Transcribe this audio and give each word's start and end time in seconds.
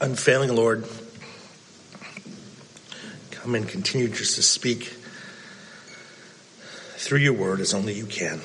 Unfailing 0.00 0.52
Lord, 0.52 0.84
come 3.30 3.54
and 3.54 3.68
continue 3.68 4.08
just 4.08 4.34
to 4.34 4.42
speak 4.42 4.92
through 6.96 7.20
your 7.20 7.34
word 7.34 7.60
as 7.60 7.72
only 7.72 7.92
you 7.92 8.04
can. 8.04 8.40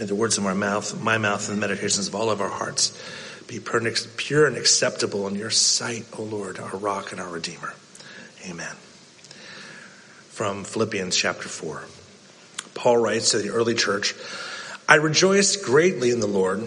May 0.00 0.06
the 0.06 0.14
words 0.14 0.38
of 0.38 0.44
my 0.44 0.54
mouth, 0.54 0.98
my 1.02 1.18
mouth, 1.18 1.46
and 1.50 1.58
the 1.58 1.60
meditations 1.60 2.08
of 2.08 2.14
all 2.14 2.30
of 2.30 2.40
our 2.40 2.48
hearts 2.48 2.98
be 3.46 3.60
pure 3.60 4.46
and 4.46 4.56
acceptable 4.56 5.28
in 5.28 5.34
your 5.34 5.50
sight, 5.50 6.06
O 6.18 6.22
Lord, 6.22 6.58
our 6.58 6.78
rock 6.78 7.12
and 7.12 7.20
our 7.20 7.28
redeemer. 7.28 7.74
Amen. 8.48 8.76
From 10.30 10.64
Philippians 10.64 11.14
chapter 11.14 11.50
4. 11.50 11.84
Paul 12.72 12.96
writes 12.96 13.32
to 13.32 13.38
the 13.38 13.50
early 13.50 13.74
church, 13.74 14.14
I 14.88 14.94
rejoice 14.94 15.54
greatly 15.56 16.10
in 16.10 16.20
the 16.20 16.26
Lord 16.26 16.66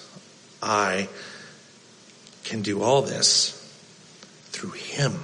I 0.61 1.09
can 2.43 2.61
do 2.61 2.81
all 2.81 3.01
this 3.01 3.57
through 4.49 4.71
Him 4.71 5.19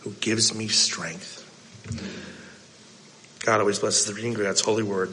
who 0.00 0.12
gives 0.12 0.54
me 0.54 0.68
strength. 0.68 1.38
God 3.44 3.60
always 3.60 3.78
blesses 3.78 4.06
the 4.06 4.14
reading 4.14 4.34
of 4.34 4.40
God's 4.40 4.60
holy 4.60 4.82
word. 4.82 5.10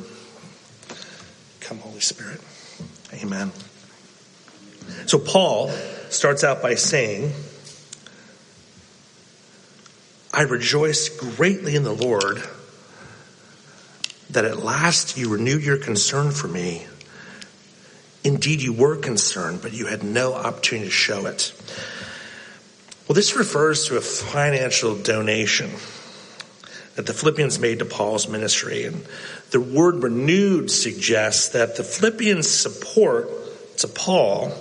Come, 1.62 1.80
Holy 1.80 2.00
Spirit. 2.00 2.42
Amen. 3.14 3.52
So, 5.06 5.18
Paul 5.18 5.70
starts 6.10 6.44
out 6.44 6.62
by 6.62 6.76
saying, 6.76 7.34
I 10.34 10.44
rejoice 10.44 11.10
greatly 11.10 11.76
in 11.76 11.84
the 11.84 11.94
Lord 11.94 12.44
that 14.30 14.46
at 14.46 14.64
last 14.64 15.18
you 15.18 15.30
renewed 15.30 15.64
your 15.64 15.78
concern 15.78 16.32
for 16.32 16.48
me. 16.48 16.86
Indeed, 18.28 18.62
you 18.62 18.74
were 18.74 18.98
concerned, 18.98 19.62
but 19.62 19.72
you 19.72 19.86
had 19.86 20.04
no 20.04 20.34
opportunity 20.34 20.90
to 20.90 20.92
show 20.92 21.28
it. 21.28 21.54
Well, 23.08 23.16
this 23.16 23.38
refers 23.38 23.86
to 23.86 23.96
a 23.96 24.02
financial 24.02 24.98
donation 24.98 25.72
that 26.96 27.06
the 27.06 27.14
Philippians 27.14 27.58
made 27.58 27.80
to 27.80 27.86
Paul's 27.86 28.28
ministry. 28.28 28.84
And 28.84 29.06
the 29.52 29.62
word 29.62 30.04
renewed 30.04 30.70
suggests 30.70 31.50
that 31.50 31.78
the 31.78 31.86
Philippians' 31.86 32.50
support 32.50 33.30
to 33.78 33.88
Paul 33.88 34.52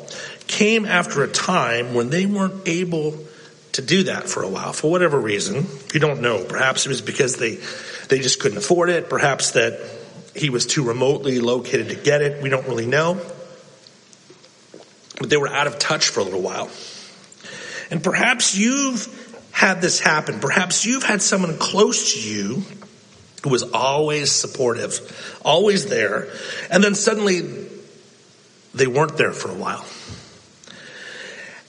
came 0.46 0.86
after 0.86 1.24
a 1.24 1.28
time 1.28 1.92
when 1.92 2.10
they 2.10 2.24
weren't 2.24 2.68
able 2.68 3.18
to 3.72 3.82
do 3.82 4.04
that 4.04 4.28
for 4.28 4.44
a 4.44 4.48
while 4.48 4.74
for 4.74 4.92
whatever 4.92 5.18
reason. 5.18 5.66
You 5.92 5.98
don't 5.98 6.20
know. 6.20 6.44
Perhaps 6.44 6.86
it 6.86 6.90
was 6.90 7.02
because 7.02 7.34
they, 7.34 7.58
they 8.10 8.20
just 8.20 8.38
couldn't 8.38 8.58
afford 8.58 8.90
it. 8.90 9.10
Perhaps 9.10 9.50
that 9.52 9.80
he 10.36 10.50
was 10.50 10.66
too 10.66 10.84
remotely 10.84 11.40
located 11.40 11.88
to 11.88 11.96
get 11.96 12.22
it. 12.22 12.40
We 12.40 12.48
don't 12.48 12.68
really 12.68 12.86
know. 12.86 13.20
But 15.18 15.30
they 15.30 15.36
were 15.36 15.48
out 15.48 15.66
of 15.66 15.78
touch 15.78 16.08
for 16.08 16.20
a 16.20 16.24
little 16.24 16.42
while. 16.42 16.70
And 17.90 18.02
perhaps 18.02 18.56
you've 18.56 19.08
had 19.52 19.80
this 19.80 20.00
happen. 20.00 20.40
Perhaps 20.40 20.84
you've 20.84 21.02
had 21.04 21.22
someone 21.22 21.56
close 21.58 22.12
to 22.14 22.20
you 22.20 22.62
who 23.42 23.50
was 23.50 23.62
always 23.62 24.32
supportive, 24.32 25.38
always 25.44 25.86
there, 25.86 26.28
and 26.70 26.82
then 26.82 26.94
suddenly 26.94 27.68
they 28.74 28.86
weren't 28.86 29.16
there 29.16 29.32
for 29.32 29.50
a 29.50 29.54
while. 29.54 29.84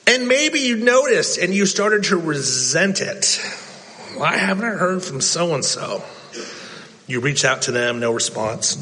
And 0.07 0.27
maybe 0.27 0.59
you 0.59 0.77
noticed 0.77 1.37
and 1.37 1.53
you 1.53 1.65
started 1.65 2.05
to 2.05 2.17
resent 2.17 3.01
it. 3.01 3.39
Why 4.15 4.37
haven't 4.37 4.65
I 4.65 4.71
heard 4.71 5.03
from 5.03 5.21
so 5.21 5.53
and 5.53 5.63
so? 5.63 6.03
You 7.07 7.19
reach 7.19 7.45
out 7.45 7.63
to 7.63 7.71
them, 7.71 7.99
no 7.99 8.11
response. 8.11 8.75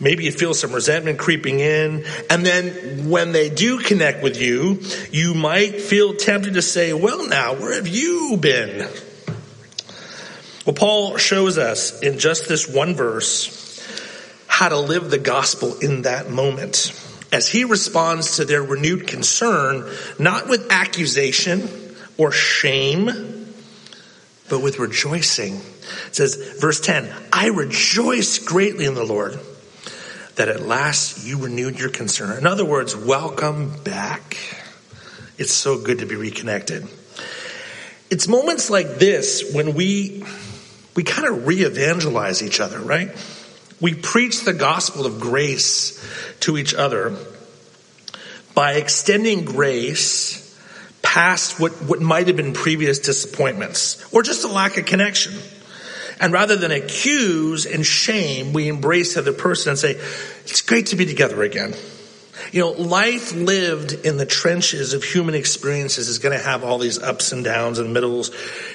Maybe 0.00 0.24
you 0.24 0.32
feel 0.32 0.54
some 0.54 0.72
resentment 0.72 1.18
creeping 1.18 1.60
in. 1.60 2.04
And 2.28 2.44
then 2.44 3.08
when 3.08 3.32
they 3.32 3.50
do 3.50 3.78
connect 3.78 4.22
with 4.22 4.40
you, 4.40 4.80
you 5.10 5.34
might 5.34 5.80
feel 5.80 6.14
tempted 6.14 6.54
to 6.54 6.62
say, 6.62 6.92
well, 6.92 7.28
now, 7.28 7.54
where 7.54 7.74
have 7.74 7.88
you 7.88 8.36
been? 8.40 8.88
Well, 10.66 10.74
Paul 10.74 11.16
shows 11.18 11.58
us 11.58 12.00
in 12.00 12.18
just 12.18 12.48
this 12.48 12.68
one 12.68 12.94
verse 12.94 13.60
how 14.46 14.68
to 14.68 14.78
live 14.78 15.10
the 15.10 15.18
gospel 15.18 15.78
in 15.78 16.02
that 16.02 16.30
moment 16.30 16.92
as 17.32 17.48
he 17.48 17.64
responds 17.64 18.36
to 18.36 18.44
their 18.44 18.62
renewed 18.62 19.06
concern, 19.06 19.90
not 20.18 20.48
with 20.48 20.70
accusation 20.70 21.68
or 22.16 22.30
shame, 22.30 23.52
but 24.48 24.62
with 24.62 24.78
rejoicing. 24.78 25.56
It 25.56 26.14
says, 26.14 26.56
verse 26.60 26.80
10, 26.80 27.12
I 27.32 27.48
rejoice 27.48 28.38
greatly 28.38 28.84
in 28.86 28.94
the 28.94 29.04
Lord 29.04 29.38
that 30.36 30.48
at 30.48 30.62
last 30.62 31.26
you 31.26 31.38
renewed 31.38 31.78
your 31.78 31.90
concern. 31.90 32.36
In 32.36 32.46
other 32.46 32.64
words, 32.64 32.96
welcome 32.96 33.72
back. 33.82 34.36
It's 35.38 35.52
so 35.52 35.78
good 35.78 35.98
to 35.98 36.06
be 36.06 36.16
reconnected. 36.16 36.86
It's 38.10 38.28
moments 38.28 38.70
like 38.70 38.98
this 38.98 39.52
when 39.54 39.74
we 39.74 40.24
we 40.94 41.02
kind 41.02 41.26
of 41.26 41.46
re-evangelize 41.46 42.42
each 42.42 42.60
other, 42.60 42.78
right? 42.78 43.10
We 43.80 43.94
preach 43.94 44.42
the 44.42 44.52
gospel 44.52 45.06
of 45.06 45.20
grace 45.20 46.00
to 46.40 46.56
each 46.56 46.72
other 46.74 47.16
by 48.54 48.74
extending 48.74 49.44
grace 49.44 50.40
past 51.02 51.60
what, 51.60 51.72
what 51.82 52.00
might 52.00 52.28
have 52.28 52.36
been 52.36 52.52
previous 52.52 53.00
disappointments 53.00 54.04
or 54.12 54.22
just 54.22 54.44
a 54.44 54.48
lack 54.48 54.78
of 54.78 54.86
connection. 54.86 55.34
And 56.20 56.32
rather 56.32 56.56
than 56.56 56.70
accuse 56.70 57.66
and 57.66 57.84
shame, 57.84 58.52
we 58.52 58.68
embrace 58.68 59.14
the 59.14 59.20
other 59.20 59.32
person 59.32 59.70
and 59.70 59.78
say, 59.78 59.92
it's 60.44 60.62
great 60.62 60.86
to 60.86 60.96
be 60.96 61.06
together 61.06 61.42
again. 61.42 61.74
You 62.52 62.60
know, 62.60 62.70
life 62.70 63.34
lived 63.34 63.92
in 63.92 64.16
the 64.16 64.26
trenches 64.26 64.92
of 64.92 65.02
human 65.02 65.34
experiences 65.34 66.08
is 66.08 66.18
going 66.18 66.36
to 66.36 66.44
have 66.44 66.62
all 66.62 66.78
these 66.78 67.02
ups 67.02 67.32
and 67.32 67.44
downs 67.44 67.78
and 67.78 67.92
middles. 67.92 68.30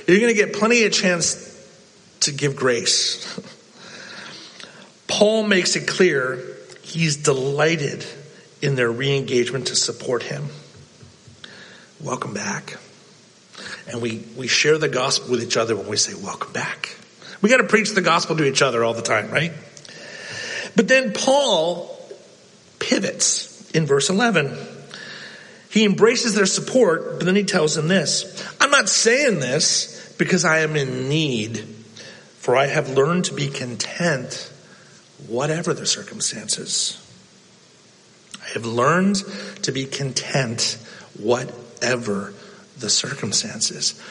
You're 0.08 0.20
going 0.20 0.34
to 0.34 0.46
get 0.46 0.54
plenty 0.54 0.84
of 0.84 0.92
chance 0.92 1.46
to 2.22 2.32
give 2.32 2.56
grace. 2.56 3.40
Paul 5.08 5.44
makes 5.44 5.76
it 5.76 5.88
clear 5.88 6.44
he's 6.84 7.18
delighted 7.18 8.06
in 8.62 8.76
their 8.76 8.92
re-engagement 8.92 9.68
to 9.68 9.76
support 9.76 10.24
him. 10.24 10.48
Welcome 12.02 12.34
back. 12.34 12.78
And 13.88 14.02
we, 14.02 14.26
we 14.38 14.48
share 14.48 14.78
the 14.78 14.88
gospel 14.88 15.32
with 15.32 15.44
each 15.44 15.58
other 15.58 15.76
when 15.76 15.88
we 15.88 15.98
say, 15.98 16.14
welcome 16.14 16.54
back. 16.54 16.96
We 17.42 17.50
got 17.50 17.58
to 17.58 17.64
preach 17.66 17.92
the 17.92 18.02
gospel 18.02 18.36
to 18.38 18.46
each 18.46 18.62
other 18.62 18.84
all 18.84 18.94
the 18.94 19.02
time, 19.02 19.32
right? 19.32 19.54
But 20.76 20.88
then 20.88 21.14
Paul 21.14 21.98
pivots 22.80 23.70
in 23.72 23.86
verse 23.86 24.10
11. 24.10 24.58
He 25.70 25.86
embraces 25.86 26.34
their 26.34 26.48
support, 26.48 27.18
but 27.18 27.26
then 27.26 27.36
he 27.36 27.44
tells 27.44 27.76
them 27.76 27.88
this 27.88 28.44
I'm 28.60 28.72
not 28.72 28.90
saying 28.90 29.40
this 29.40 30.16
because 30.18 30.44
I 30.44 30.60
am 30.60 30.76
in 30.76 31.08
need, 31.08 31.60
for 32.40 32.56
I 32.56 32.68
have 32.68 32.90
learned 32.90 33.26
to 33.26 33.34
be 33.34 33.48
content, 33.48 34.52
whatever 35.28 35.74
the 35.74 35.86
circumstances. 35.86 37.06
I 38.42 38.54
have 38.54 38.66
learned 38.66 39.18
to 39.64 39.72
be 39.72 39.86
content, 39.86 40.78
whatever 41.18 42.34
the 42.80 42.90
circumstances. 42.90 44.02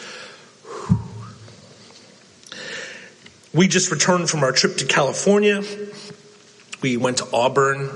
We 3.54 3.66
just 3.66 3.90
returned 3.90 4.28
from 4.28 4.42
our 4.42 4.52
trip 4.52 4.76
to 4.78 4.86
California. 4.86 5.62
We 6.82 6.96
went 6.96 7.18
to 7.18 7.28
Auburn, 7.32 7.88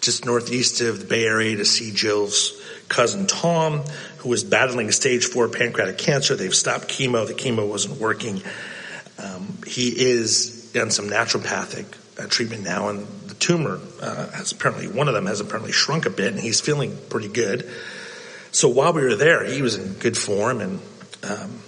just 0.00 0.24
northeast 0.24 0.80
of 0.80 1.00
the 1.00 1.04
Bay 1.04 1.26
Area, 1.26 1.56
to 1.56 1.64
see 1.64 1.92
Jill's 1.92 2.60
cousin 2.88 3.26
Tom, 3.26 3.84
who 4.18 4.30
was 4.30 4.44
battling 4.44 4.90
stage 4.90 5.26
four 5.26 5.48
pancreatic 5.48 5.98
cancer. 5.98 6.36
They've 6.36 6.54
stopped 6.54 6.88
chemo. 6.88 7.26
The 7.26 7.34
chemo 7.34 7.68
wasn't 7.68 8.00
working. 8.00 8.42
Um, 9.18 9.58
he 9.66 9.88
is 9.88 10.74
on 10.74 10.90
some 10.90 11.08
naturopathic 11.08 11.86
uh, 12.18 12.26
treatment 12.28 12.64
now, 12.64 12.88
and 12.88 13.06
the 13.26 13.34
tumor 13.34 13.78
uh, 14.00 14.30
has 14.30 14.52
apparently, 14.52 14.88
one 14.88 15.06
of 15.06 15.14
them 15.14 15.26
has 15.26 15.40
apparently 15.40 15.72
shrunk 15.72 16.06
a 16.06 16.10
bit, 16.10 16.32
and 16.32 16.40
he's 16.40 16.60
feeling 16.62 16.96
pretty 17.10 17.28
good. 17.28 17.70
So 18.52 18.68
while 18.68 18.94
we 18.94 19.02
were 19.02 19.16
there, 19.16 19.44
he 19.44 19.60
was 19.60 19.76
in 19.76 19.94
good 19.94 20.16
form, 20.16 20.60
and 20.60 20.80
um, 21.22 21.60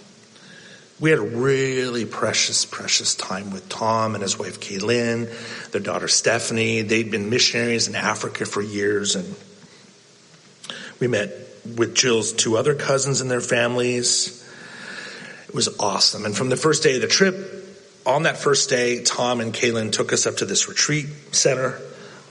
we 1.01 1.11
had 1.11 1.19
a 1.19 1.23
really 1.23 2.05
precious, 2.05 2.65
precious 2.65 3.15
time 3.15 3.51
with 3.51 3.69
Tom 3.69 4.15
and 4.15 4.23
his 4.23 4.39
wife 4.39 4.61
Kaylin, 4.61 5.29
their 5.73 5.81
daughter 5.81 6.09
Stephanie. 6.09 6.83
They'd 6.83 7.11
been 7.11 7.31
missionaries 7.31 7.89
in 7.89 7.95
Africa 7.95 8.47
for 8.47 8.63
years, 8.63 9.17
and 9.17 9.35
we 11.01 11.09
met 11.09 11.33
with 11.77 11.95
Jill's 11.95 12.33
two 12.33 12.57
other 12.57 12.75
cousins 12.75 13.21
and 13.21 13.31
their 13.31 13.41
families. 13.41 14.41
It 15.49 15.55
was 15.55 15.69
awesome. 15.79 16.25
And 16.25 16.37
from 16.37 16.49
the 16.49 16.57
first 16.57 16.83
day 16.83 16.97
of 16.97 17.01
the 17.01 17.09
trip, 17.09 17.35
on 18.07 18.25
that 18.25 18.37
first 18.37 18.71
day, 18.71 19.03
Tom 19.03 19.41
and 19.41 19.53
Kaylin 19.53 19.91
took 19.91 20.13
us 20.13 20.27
up 20.27 20.37
to 20.37 20.45
this 20.45 20.69
retreat 20.69 21.07
center 21.33 21.81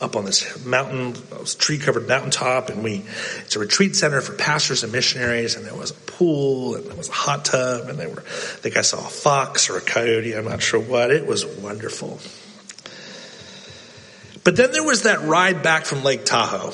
up 0.04 0.16
on 0.16 0.26
this 0.26 0.66
mountain, 0.66 1.16
tree 1.46 1.80
covered 1.80 2.08
mountaintop. 2.08 2.70
And 2.70 2.84
we, 2.84 3.04
it's 3.40 3.56
a 3.56 3.60
retreat 3.60 3.96
center 3.96 4.22
for 4.22 4.34
pastors 4.34 4.84
and 4.84 4.92
missionaries. 4.92 5.56
And 5.56 5.66
there 5.66 5.76
was 5.76 5.92
a 5.92 5.96
pool 5.96 6.76
and 6.76 6.86
there 6.86 6.96
was 6.96 7.10
a 7.10 7.14
hot 7.14 7.46
tub. 7.46 7.88
And 7.90 7.98
they 7.98 8.08
were, 8.08 8.20
I 8.20 8.60
think 8.60 8.78
I 8.78 8.82
saw 8.82 9.00
a 9.00 9.10
fox 9.10 9.70
or 9.70 9.78
a 9.78 9.82
coyote. 9.82 10.34
I'm 10.34 10.46
not 10.46 10.62
sure 10.62 10.80
what. 10.80 11.10
It 11.12 11.26
was 11.26 11.46
wonderful. 11.46 12.20
But 14.44 14.58
then 14.58 14.74
there 14.74 14.84
was 14.84 15.04
that 15.04 15.22
ride 15.22 15.64
back 15.64 15.86
from 15.86 16.04
Lake 16.04 16.26
Tahoe. 16.26 16.74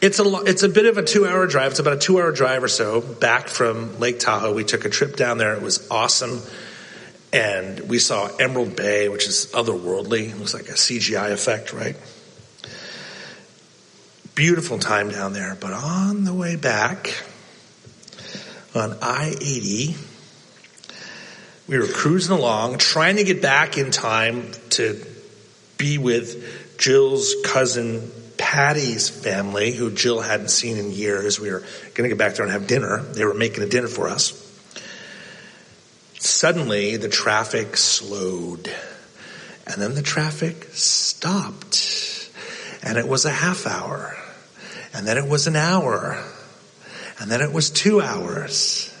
It's 0.00 0.20
a, 0.20 0.24
it's 0.46 0.62
a 0.62 0.68
bit 0.68 0.86
of 0.86 0.96
a 0.96 1.02
two 1.02 1.26
hour 1.26 1.46
drive. 1.46 1.72
It's 1.72 1.80
about 1.80 1.94
a 1.94 1.98
two 1.98 2.18
hour 2.18 2.32
drive 2.32 2.62
or 2.62 2.68
so 2.68 3.00
back 3.00 3.48
from 3.48 3.98
Lake 3.98 4.18
Tahoe. 4.18 4.54
We 4.54 4.64
took 4.64 4.84
a 4.84 4.88
trip 4.88 5.16
down 5.16 5.38
there. 5.38 5.54
It 5.54 5.62
was 5.62 5.90
awesome. 5.90 6.40
And 7.32 7.80
we 7.88 7.98
saw 7.98 8.26
Emerald 8.36 8.74
Bay, 8.74 9.08
which 9.08 9.26
is 9.26 9.48
otherworldly. 9.52 10.30
It 10.30 10.38
looks 10.38 10.54
like 10.54 10.68
a 10.68 10.72
CGI 10.72 11.32
effect, 11.32 11.72
right? 11.72 11.96
Beautiful 14.34 14.78
time 14.78 15.10
down 15.10 15.32
there. 15.32 15.56
But 15.60 15.72
on 15.72 16.24
the 16.24 16.32
way 16.32 16.56
back, 16.56 17.22
on 18.74 18.96
I 19.02 19.34
80, 19.40 19.96
we 21.66 21.78
were 21.78 21.86
cruising 21.86 22.36
along, 22.36 22.78
trying 22.78 23.16
to 23.16 23.24
get 23.24 23.42
back 23.42 23.76
in 23.76 23.90
time 23.90 24.52
to 24.70 25.04
be 25.76 25.98
with 25.98 26.78
Jill's 26.78 27.34
cousin 27.44 28.10
Patty's 28.38 29.10
family, 29.10 29.72
who 29.72 29.90
Jill 29.90 30.20
hadn't 30.20 30.48
seen 30.48 30.78
in 30.78 30.92
years. 30.92 31.38
We 31.38 31.50
were 31.50 31.60
going 31.94 32.08
to 32.08 32.08
get 32.08 32.18
back 32.18 32.34
there 32.34 32.44
and 32.44 32.52
have 32.52 32.66
dinner. 32.66 33.02
They 33.02 33.24
were 33.24 33.34
making 33.34 33.64
a 33.64 33.68
dinner 33.68 33.88
for 33.88 34.08
us. 34.08 34.47
Suddenly, 36.20 36.96
the 36.96 37.08
traffic 37.08 37.76
slowed, 37.76 38.70
and 39.66 39.80
then 39.80 39.94
the 39.94 40.02
traffic 40.02 40.64
stopped, 40.72 42.30
and 42.82 42.98
it 42.98 43.06
was 43.06 43.24
a 43.24 43.30
half 43.30 43.66
hour, 43.66 44.16
and 44.92 45.06
then 45.06 45.16
it 45.16 45.28
was 45.28 45.46
an 45.46 45.54
hour, 45.54 46.22
and 47.20 47.30
then 47.30 47.40
it 47.40 47.52
was 47.52 47.70
two 47.70 48.00
hours, 48.00 48.92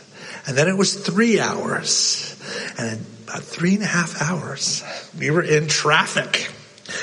and 0.46 0.56
then 0.56 0.68
it 0.68 0.76
was 0.76 0.94
three 0.94 1.40
hours, 1.40 2.36
and 2.78 3.04
about 3.24 3.42
three 3.42 3.74
and 3.74 3.82
a 3.82 3.86
half 3.86 4.22
hours, 4.22 4.84
we 5.18 5.30
were 5.30 5.42
in 5.42 5.66
traffic. 5.66 6.50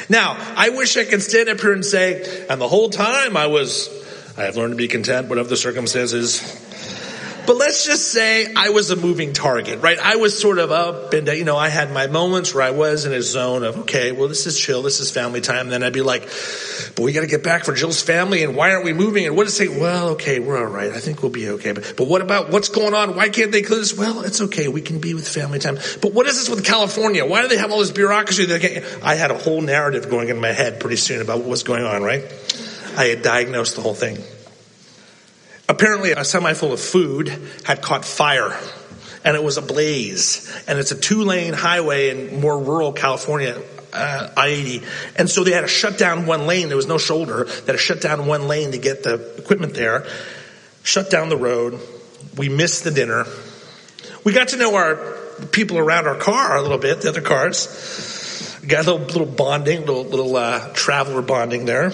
Now, 0.10 0.38
I 0.56 0.70
wish 0.70 0.98
I 0.98 1.04
could 1.04 1.22
stand 1.22 1.50
up 1.50 1.60
here 1.60 1.74
and 1.74 1.86
say, 1.86 2.48
and 2.50 2.60
the 2.60 2.68
whole 2.68 2.90
time 2.90 3.38
I 3.38 3.48
was, 3.48 3.90
I 4.38 4.44
have 4.44 4.56
learned 4.56 4.72
to 4.72 4.78
be 4.78 4.88
content, 4.88 5.28
whatever 5.28 5.50
the 5.50 5.58
circumstances. 5.58 6.42
But 7.46 7.58
let's 7.58 7.86
just 7.86 8.12
say 8.12 8.54
I 8.56 8.70
was 8.70 8.90
a 8.90 8.96
moving 8.96 9.34
target, 9.34 9.82
right? 9.82 10.00
I 10.00 10.16
was 10.16 10.40
sort 10.40 10.58
of 10.58 10.72
up 10.72 11.14
and, 11.14 11.28
you 11.28 11.46
know, 11.46 11.58
I 11.58 11.70
had 11.70 11.92
my 11.92 12.08
moments 12.08 12.54
where 12.54 12.64
I 12.64 12.72
was 12.72 13.06
in 13.06 13.14
a 13.14 13.22
zone 13.22 13.64
of, 13.64 13.78
okay, 13.80 14.12
well, 14.12 14.28
this 14.28 14.48
is 14.48 14.60
chill. 14.60 14.82
This 14.82 15.00
is 15.00 15.12
family 15.12 15.42
time. 15.42 15.68
And 15.68 15.72
then 15.72 15.84
I'd 15.84 15.94
be 15.94 16.02
like, 16.02 16.24
but 16.96 17.04
we 17.04 17.14
got 17.14 17.22
to 17.22 17.28
get 17.28 17.44
back 17.44 17.64
for 17.64 17.74
Jill's 17.74 18.02
family. 18.02 18.44
And 18.44 18.56
why 18.56 18.72
aren't 18.72 18.84
we 18.84 18.94
moving? 18.94 19.26
And 19.26 19.36
what 19.36 19.46
to 19.46 19.52
say? 19.52 19.68
Well, 19.68 20.10
okay, 20.10 20.40
we're 20.40 20.58
all 20.58 20.72
right. 20.72 20.92
I 20.92 21.00
think 21.00 21.22
we'll 21.22 21.32
be 21.32 21.50
okay. 21.50 21.74
But, 21.74 21.94
but 21.96 22.08
what 22.08 22.22
about 22.22 22.50
what's 22.50 22.70
going 22.70 22.94
on? 22.94 23.16
Why 23.16 23.30
can't 23.30 23.52
they 23.52 23.62
clear 23.62 23.80
this? 23.80 23.96
Well, 23.96 24.22
it's 24.24 24.42
okay. 24.42 24.68
We 24.68 24.82
can 24.82 25.00
be 25.00 25.14
with 25.14 25.28
family 25.28 25.60
time. 25.60 25.78
But 26.02 26.14
what 26.14 26.26
is 26.26 26.38
this 26.38 26.50
with 26.50 26.66
California? 26.66 27.26
Why 27.26 27.42
do 27.42 27.48
they 27.48 27.58
have 27.58 27.72
all 27.72 27.80
this 27.80 27.92
bureaucracy? 27.92 28.46
I 29.04 29.16
had 29.16 29.32
a 29.32 29.38
whole 29.38 29.62
narrative 29.62 30.10
going 30.10 30.30
in 30.30 30.40
my 30.40 30.52
head 30.52 30.80
pretty 30.80 30.98
soon 30.98 31.22
about 31.22 31.40
what 31.40 31.48
was 31.48 31.64
going 31.64 31.84
on, 31.84 32.02
right? 32.02 32.24
I 32.98 33.06
had 33.06 33.22
diagnosed 33.22 33.76
the 33.76 33.82
whole 33.82 33.94
thing. 33.94 34.18
Apparently, 35.68 36.12
a 36.12 36.24
semi 36.24 36.54
full 36.54 36.74
of 36.74 36.80
food 36.80 37.30
had 37.66 37.82
caught 37.82 38.06
fire 38.06 38.58
and 39.26 39.36
it 39.36 39.44
was 39.44 39.58
ablaze. 39.58 40.54
And 40.68 40.78
it's 40.78 40.92
a 40.92 40.96
two 40.96 41.24
lane 41.24 41.54
highway 41.54 42.10
in 42.12 42.40
more 42.40 42.58
rural 42.58 42.94
California, 42.94 43.60
uh, 43.92 44.30
I 44.38 44.48
80. 44.48 44.82
And 45.18 45.30
so 45.30 45.44
they 45.44 45.52
had 45.52 45.62
to 45.62 45.68
shut 45.68 45.98
down 45.98 46.28
one 46.28 46.46
lane. 46.46 46.68
There 46.68 46.78
was 46.78 46.88
no 46.88 47.00
shoulder. 47.00 47.46
They 47.46 47.66
had 47.66 47.72
to 47.72 47.78
shut 47.78 48.02
down 48.02 48.28
one 48.28 48.48
lane 48.48 48.72
to 48.72 48.78
get 48.78 49.02
the 49.04 49.16
equipment 49.38 49.74
there, 49.74 50.06
shut 50.84 51.10
down 51.10 51.30
the 51.30 51.38
road. 51.38 51.80
We 52.38 52.50
missed 52.50 52.84
the 52.84 52.92
dinner. 52.92 53.26
We 54.24 54.32
got 54.32 54.50
to 54.50 54.58
know 54.58 54.76
our 54.76 54.96
people 55.52 55.80
around 55.80 56.08
our 56.08 56.18
car 56.18 56.56
a 56.58 56.62
little 56.62 56.78
bit, 56.78 57.02
the 57.02 57.10
other 57.10 57.22
cars. 57.22 58.62
Got 58.68 58.86
a 58.86 58.94
little, 58.94 59.08
little 59.08 59.26
bonding, 59.26 59.82
little, 59.82 60.04
little 60.04 60.36
uh, 60.36 60.72
traveler 60.74 61.22
bonding 61.22 61.66
there. 61.66 61.92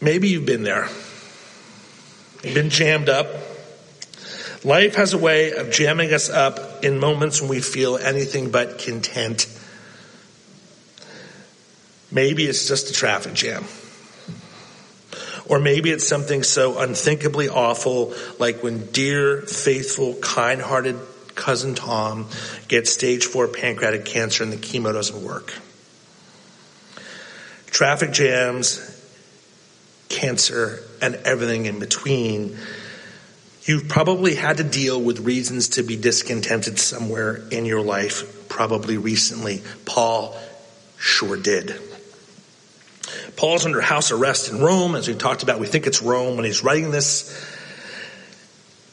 Maybe 0.00 0.28
you've 0.28 0.46
been 0.46 0.62
there. 0.62 0.88
You've 2.42 2.54
been 2.54 2.70
jammed 2.70 3.08
up. 3.08 3.26
Life 4.62 4.96
has 4.96 5.14
a 5.14 5.18
way 5.18 5.52
of 5.52 5.70
jamming 5.70 6.12
us 6.12 6.28
up 6.28 6.84
in 6.84 6.98
moments 6.98 7.40
when 7.40 7.48
we 7.48 7.60
feel 7.60 7.96
anything 7.96 8.50
but 8.50 8.78
content. 8.78 9.46
Maybe 12.10 12.44
it's 12.44 12.68
just 12.68 12.90
a 12.90 12.92
traffic 12.92 13.34
jam. 13.34 13.64
Or 15.48 15.60
maybe 15.60 15.90
it's 15.90 16.06
something 16.06 16.42
so 16.42 16.78
unthinkably 16.78 17.48
awful, 17.48 18.14
like 18.38 18.62
when 18.62 18.86
dear, 18.90 19.42
faithful, 19.42 20.14
kind 20.16 20.60
hearted 20.60 20.98
cousin 21.34 21.74
Tom 21.74 22.28
gets 22.66 22.92
stage 22.92 23.26
four 23.26 23.46
pancreatic 23.46 24.04
cancer 24.04 24.42
and 24.42 24.52
the 24.52 24.56
chemo 24.56 24.92
doesn't 24.92 25.22
work. 25.22 25.52
Traffic 27.66 28.10
jams 28.10 28.95
cancer, 30.16 30.82
and 31.02 31.14
everything 31.26 31.66
in 31.66 31.78
between, 31.78 32.56
you've 33.64 33.86
probably 33.86 34.34
had 34.34 34.56
to 34.56 34.64
deal 34.64 35.00
with 35.00 35.20
reasons 35.20 35.68
to 35.68 35.82
be 35.82 35.96
discontented 35.96 36.78
somewhere 36.78 37.36
in 37.50 37.66
your 37.66 37.82
life, 37.82 38.48
probably 38.48 38.96
recently. 38.96 39.62
Paul 39.84 40.34
sure 40.98 41.36
did. 41.36 41.78
Paul's 43.36 43.66
under 43.66 43.82
house 43.82 44.10
arrest 44.10 44.50
in 44.50 44.60
Rome, 44.60 44.94
as 44.94 45.06
we 45.06 45.14
talked 45.14 45.42
about. 45.42 45.60
We 45.60 45.66
think 45.66 45.86
it's 45.86 46.00
Rome 46.00 46.36
when 46.36 46.46
he's 46.46 46.64
writing 46.64 46.90
this. 46.90 47.54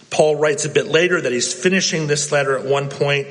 Paul 0.09 0.35
writes 0.35 0.65
a 0.65 0.69
bit 0.69 0.87
later 0.87 1.21
that 1.21 1.31
he's 1.31 1.53
finishing 1.53 2.07
this 2.07 2.31
letter 2.31 2.57
at 2.57 2.65
one 2.65 2.89
point. 2.89 3.27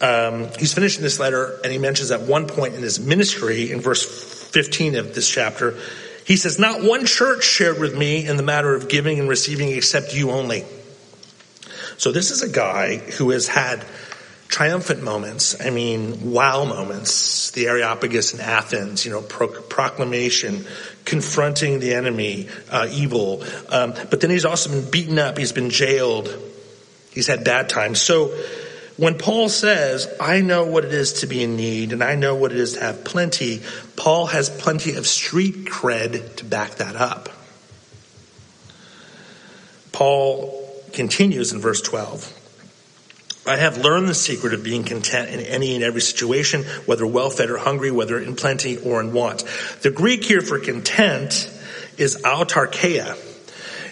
Um, 0.00 0.48
he's 0.58 0.72
finishing 0.72 1.02
this 1.02 1.18
letter, 1.18 1.58
and 1.64 1.72
he 1.72 1.78
mentions 1.78 2.12
at 2.12 2.22
one 2.22 2.46
point 2.46 2.74
in 2.74 2.82
his 2.82 3.00
ministry, 3.00 3.72
in 3.72 3.80
verse 3.80 4.04
15 4.50 4.94
of 4.94 5.14
this 5.14 5.28
chapter, 5.28 5.76
he 6.26 6.36
says, 6.36 6.58
Not 6.58 6.82
one 6.82 7.06
church 7.06 7.44
shared 7.44 7.78
with 7.78 7.96
me 7.96 8.26
in 8.26 8.36
the 8.36 8.42
matter 8.42 8.74
of 8.74 8.88
giving 8.88 9.20
and 9.20 9.28
receiving 9.28 9.68
except 9.68 10.12
you 10.12 10.32
only. 10.32 10.64
So 11.98 12.10
this 12.10 12.30
is 12.30 12.42
a 12.42 12.48
guy 12.48 12.96
who 12.96 13.30
has 13.30 13.46
had 13.46 13.84
triumphant 14.48 15.02
moments. 15.02 15.58
I 15.60 15.70
mean, 15.70 16.32
wow 16.32 16.64
moments. 16.64 17.52
The 17.52 17.68
Areopagus 17.68 18.34
in 18.34 18.40
Athens, 18.40 19.04
you 19.04 19.12
know, 19.12 19.22
pro- 19.22 19.62
proclamation, 19.62 20.66
confronting 21.04 21.78
the 21.78 21.94
enemy, 21.94 22.48
uh, 22.70 22.88
evil. 22.90 23.44
Um, 23.68 23.94
but 24.10 24.20
then 24.20 24.30
he's 24.30 24.44
also 24.44 24.70
been 24.70 24.90
beaten 24.90 25.18
up. 25.20 25.38
He's 25.38 25.52
been 25.52 25.70
jailed. 25.70 26.28
He's 27.12 27.28
had 27.28 27.44
bad 27.44 27.68
times. 27.68 28.00
So 28.00 28.36
when 28.96 29.18
Paul 29.18 29.48
says, 29.48 30.08
I 30.18 30.40
know 30.40 30.64
what 30.64 30.84
it 30.84 30.92
is 30.92 31.14
to 31.20 31.26
be 31.26 31.42
in 31.42 31.56
need 31.56 31.92
and 31.92 32.02
I 32.02 32.14
know 32.14 32.34
what 32.34 32.52
it 32.52 32.58
is 32.58 32.74
to 32.74 32.80
have 32.80 33.04
plenty, 33.04 33.62
Paul 33.94 34.26
has 34.26 34.48
plenty 34.48 34.94
of 34.94 35.06
street 35.06 35.66
cred 35.66 36.36
to 36.36 36.44
back 36.44 36.76
that 36.76 36.96
up. 36.96 37.28
Paul 39.92 40.82
continues 40.92 41.52
in 41.52 41.60
verse 41.60 41.82
12. 41.82 42.32
I 43.46 43.56
have 43.56 43.78
learned 43.78 44.08
the 44.08 44.14
secret 44.14 44.54
of 44.54 44.64
being 44.64 44.82
content 44.82 45.30
in 45.30 45.40
any 45.40 45.74
and 45.74 45.84
every 45.84 46.00
situation, 46.00 46.64
whether 46.86 47.06
well 47.06 47.30
fed 47.30 47.50
or 47.50 47.58
hungry, 47.58 47.90
whether 47.90 48.18
in 48.18 48.34
plenty 48.34 48.76
or 48.78 49.00
in 49.00 49.12
want. 49.12 49.44
The 49.82 49.90
Greek 49.90 50.24
here 50.24 50.40
for 50.40 50.58
content 50.58 51.48
is 51.96 52.16
autarkeia 52.22 53.16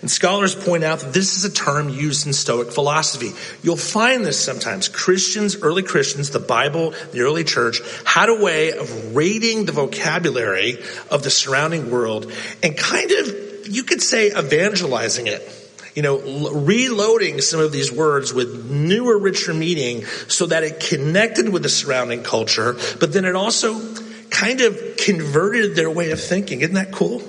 and 0.05 0.11
scholars 0.11 0.55
point 0.55 0.85
out 0.85 0.99
that 0.99 1.15
this 1.15 1.35
is 1.35 1.47
a 1.47 1.51
term 1.51 1.89
used 1.89 2.27
in 2.27 2.35
Stoic 2.35 2.71
philosophy. 2.71 3.31
You'll 3.63 3.79
find 3.79 4.23
this 4.23 4.39
sometimes. 4.39 4.87
Christians, 4.87 5.63
early 5.63 5.83
Christians, 5.83 6.29
the 6.29 6.41
Bible, 6.41 6.91
the 7.13 7.23
early 7.23 7.43
church, 7.43 7.81
had 8.05 8.29
a 8.29 8.35
way 8.35 8.73
of 8.73 9.17
raiding 9.17 9.65
the 9.65 9.73
vocabulary 9.73 10.77
of 11.11 11.23
the 11.23 11.31
surrounding 11.31 11.91
world 11.91 12.31
and 12.63 12.77
kind 12.77 13.11
of, 13.13 13.67
you 13.67 13.83
could 13.83 14.03
say, 14.03 14.29
evangelizing 14.29 15.27
it 15.27 15.41
you 15.95 16.03
know, 16.03 16.19
reloading 16.51 17.41
some 17.41 17.61
of 17.61 17.73
these 17.73 17.91
words 17.91 18.35
with 18.35 18.69
newer, 18.69 19.17
richer 19.17 19.55
meaning 19.55 20.05
so 20.29 20.45
that 20.45 20.65
it 20.65 20.81
connected 20.81 21.49
with 21.49 21.63
the 21.63 21.69
surrounding 21.71 22.23
culture, 22.23 22.77
but 23.01 23.13
then 23.15 23.25
it 23.25 23.37
also 23.37 23.81
kind 24.29 24.61
of 24.61 24.79
converted 24.99 25.77
their 25.77 25.89
way 25.89 26.11
of 26.11 26.21
thinking. 26.21 26.61
Isn't 26.61 26.75
that 26.75 26.93
cool? 26.93 27.23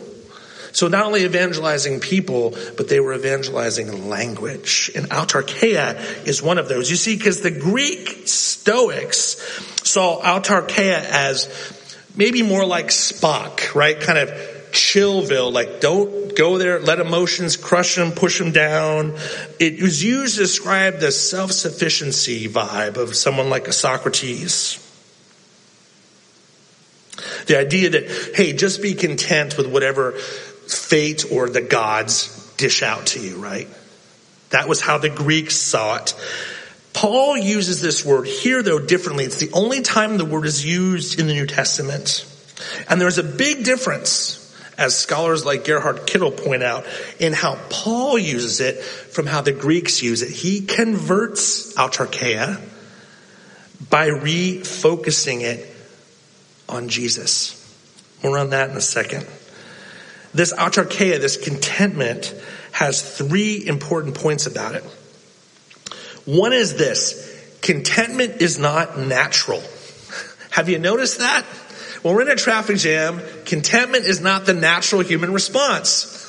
So 0.75 0.89
not 0.89 1.05
only 1.05 1.24
evangelizing 1.24 2.01
people, 2.01 2.53
but 2.75 2.89
they 2.89 3.00
were 3.00 3.13
evangelizing 3.13 4.10
language. 4.10 4.91
And 4.94 5.10
autarkeia 5.10 6.27
is 6.27 6.44
one 6.44 6.58
of 6.58 6.67
those. 6.67 6.89
You 6.89 6.98
see, 6.98 7.15
because 7.15 7.39
the 7.39 7.50
Greek 7.50 8.27
Stoics 8.27 9.38
saw 9.88 10.22
autarkeia 10.22 10.98
as 10.98 11.48
maybe 12.17 12.41
more 12.41 12.65
like 12.65 12.88
Spock, 12.88 13.74
right? 13.74 13.98
Kind 13.98 14.17
of 14.20 14.29
chillville, 14.72 15.53
like 15.53 15.79
don't 15.79 16.36
go 16.36 16.58
there, 16.58 16.82
let 16.82 17.00
emotions 17.00 17.55
crush 17.55 17.96
them, 17.96 18.12
push 18.12 18.38
them 18.38 18.51
down. 18.51 19.17
It 19.62 19.82
was 19.82 20.03
used 20.03 20.36
to 20.36 20.41
describe 20.41 21.00
the 21.00 21.13
self-sufficiency 21.13 22.50
vibe 22.50 22.98
of 22.98 23.15
someone 23.15 23.50
like 23.50 23.70
a 23.70 23.74
Socrates. 23.74 24.82
The 27.48 27.58
idea 27.58 27.91
that, 27.91 28.34
hey, 28.36 28.51
just 28.51 28.82
be 28.82 28.94
content 28.94 29.55
with 29.55 29.72
whatever 29.72 30.15
fate 30.67 31.25
or 31.31 31.50
the 31.50 31.62
gods 31.62 32.53
dish 32.57 32.84
out 32.84 33.07
to 33.07 33.19
you, 33.19 33.38
right? 33.38 33.67
That 34.50 34.67
was 34.67 34.81
how 34.81 34.98
the 34.98 35.10
Greeks 35.10 35.55
saw 35.55 35.98
it. 35.98 36.13
Paul 36.93 37.38
uses 37.38 37.81
this 37.81 38.05
word 38.05 38.25
here, 38.25 38.63
though, 38.63 38.79
differently. 38.79 39.25
It's 39.25 39.39
the 39.39 39.51
only 39.51 39.81
time 39.81 40.17
the 40.17 40.25
word 40.25 40.45
is 40.45 40.65
used 40.65 41.19
in 41.19 41.27
the 41.27 41.34
New 41.34 41.45
Testament. 41.45 42.25
And 42.89 43.01
there's 43.01 43.17
a 43.17 43.24
big 43.24 43.65
difference, 43.65 44.41
as 44.77 44.98
scholars 44.98 45.45
like 45.45 45.65
Gerhard 45.65 46.07
Kittel 46.07 46.31
point 46.31 46.63
out, 46.63 46.86
in 47.19 47.34
how 47.34 47.60
Paul 47.69 48.17
uses 48.17 48.62
it 48.62 48.81
from 48.81 49.25
how 49.25 49.41
the 49.41 49.51
Greeks 49.51 50.01
use 50.01 50.22
it. 50.22 50.29
He 50.29 50.62
converts 50.62 51.75
autarkeia 51.75 52.62
by 53.89 54.07
refocusing 54.07 55.41
it 55.41 55.75
on 56.69 56.88
Jesus. 56.88 57.62
More 58.24 58.38
on 58.38 58.51
that 58.51 58.69
in 58.69 58.77
a 58.77 58.81
second. 58.81 59.27
This 60.36 60.54
autarkeia, 60.54 61.20
this 61.22 61.38
contentment, 61.38 62.36
has 62.74 63.01
three 63.01 63.65
important 63.65 64.15
points 64.15 64.48
about 64.48 64.75
it. 64.75 64.84
One 66.25 66.51
is 66.51 66.75
this 66.75 67.24
contentment 67.62 68.42
is 68.42 68.60
not 68.60 69.00
natural. 69.00 69.63
Have 70.51 70.68
you 70.68 70.77
noticed 70.77 71.20
that? 71.20 71.44
When 72.01 72.15
we're 72.15 72.24
in 72.24 72.30
a 72.30 72.36
traffic 72.36 72.75
jam, 72.75 73.22
contentment 73.46 74.04
is 74.04 74.20
not 74.20 74.46
the 74.46 74.54
natural 74.54 75.01
human 75.01 75.32
response. 75.32 76.22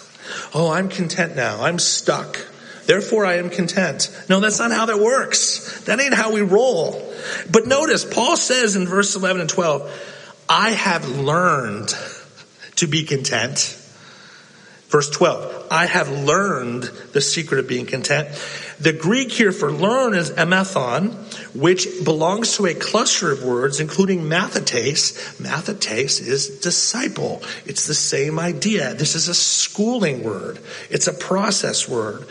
Oh, 0.55 0.71
I'm 0.71 0.89
content 0.89 1.35
now. 1.35 1.65
I'm 1.65 1.81
stuck. 1.81 2.39
Therefore, 2.87 3.27
I 3.27 3.39
am 3.39 3.51
content. 3.51 4.17
No, 4.29 4.39
that's 4.39 4.61
not 4.61 4.71
how 4.71 4.87
that 4.87 5.01
works. 5.01 5.81
That 5.87 5.99
ain't 5.99 6.15
how 6.15 6.33
we 6.33 6.43
roll. 6.43 7.13
But 7.51 7.67
notice, 7.67 8.05
Paul 8.05 8.37
says 8.37 8.77
in 8.77 8.87
verse 8.87 9.17
11 9.17 9.41
and 9.41 9.51
12, 9.51 10.45
I 10.49 10.71
have 10.71 11.09
learned 11.09 11.93
to 12.77 12.87
be 12.87 13.03
content. 13.03 13.83
Verse 14.89 15.11
12, 15.11 15.67
I 15.71 15.87
have 15.87 16.09
learned 16.11 16.85
the 17.13 17.21
secret 17.21 17.59
of 17.59 17.67
being 17.67 17.87
content. 17.87 18.29
The 18.79 18.93
Greek 18.93 19.33
here 19.33 19.51
for 19.51 19.73
learn 19.73 20.15
is 20.15 20.31
emathon, 20.31 21.13
which 21.57 21.89
belongs 22.05 22.57
to 22.57 22.67
a 22.67 22.75
cluster 22.75 23.33
of 23.33 23.43
words, 23.43 23.81
including 23.81 24.23
mathetes. 24.23 25.41
Mathetes 25.41 26.21
is 26.21 26.61
disciple. 26.61 27.43
It's 27.65 27.89
the 27.89 27.95
same 27.95 28.39
idea. 28.39 28.95
This 28.95 29.17
is 29.17 29.27
a 29.27 29.35
schooling 29.35 30.23
word. 30.23 30.61
It's 30.89 31.09
a 31.09 31.13
process 31.13 31.89
word. 31.89 32.25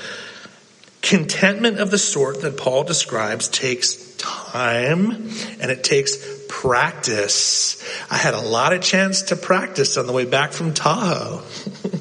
Contentment 1.02 1.80
of 1.80 1.92
the 1.92 1.98
sort 1.98 2.42
that 2.42 2.58
Paul 2.58 2.86
describes 2.86 3.50
takes 3.50 4.16
time 4.16 5.12
and 5.60 5.72
it 5.72 5.84
takes 5.84 6.18
practice. 6.48 7.84
I 8.10 8.18
had 8.18 8.34
a 8.34 8.42
lot 8.42 8.72
of 8.72 8.82
chance 8.82 9.24
to 9.24 9.36
practice 9.36 9.98
on 9.98 10.08
the 10.08 10.14
way 10.14 10.26
back 10.26 10.52
from 10.52 10.74
Tahoe. 10.74 11.44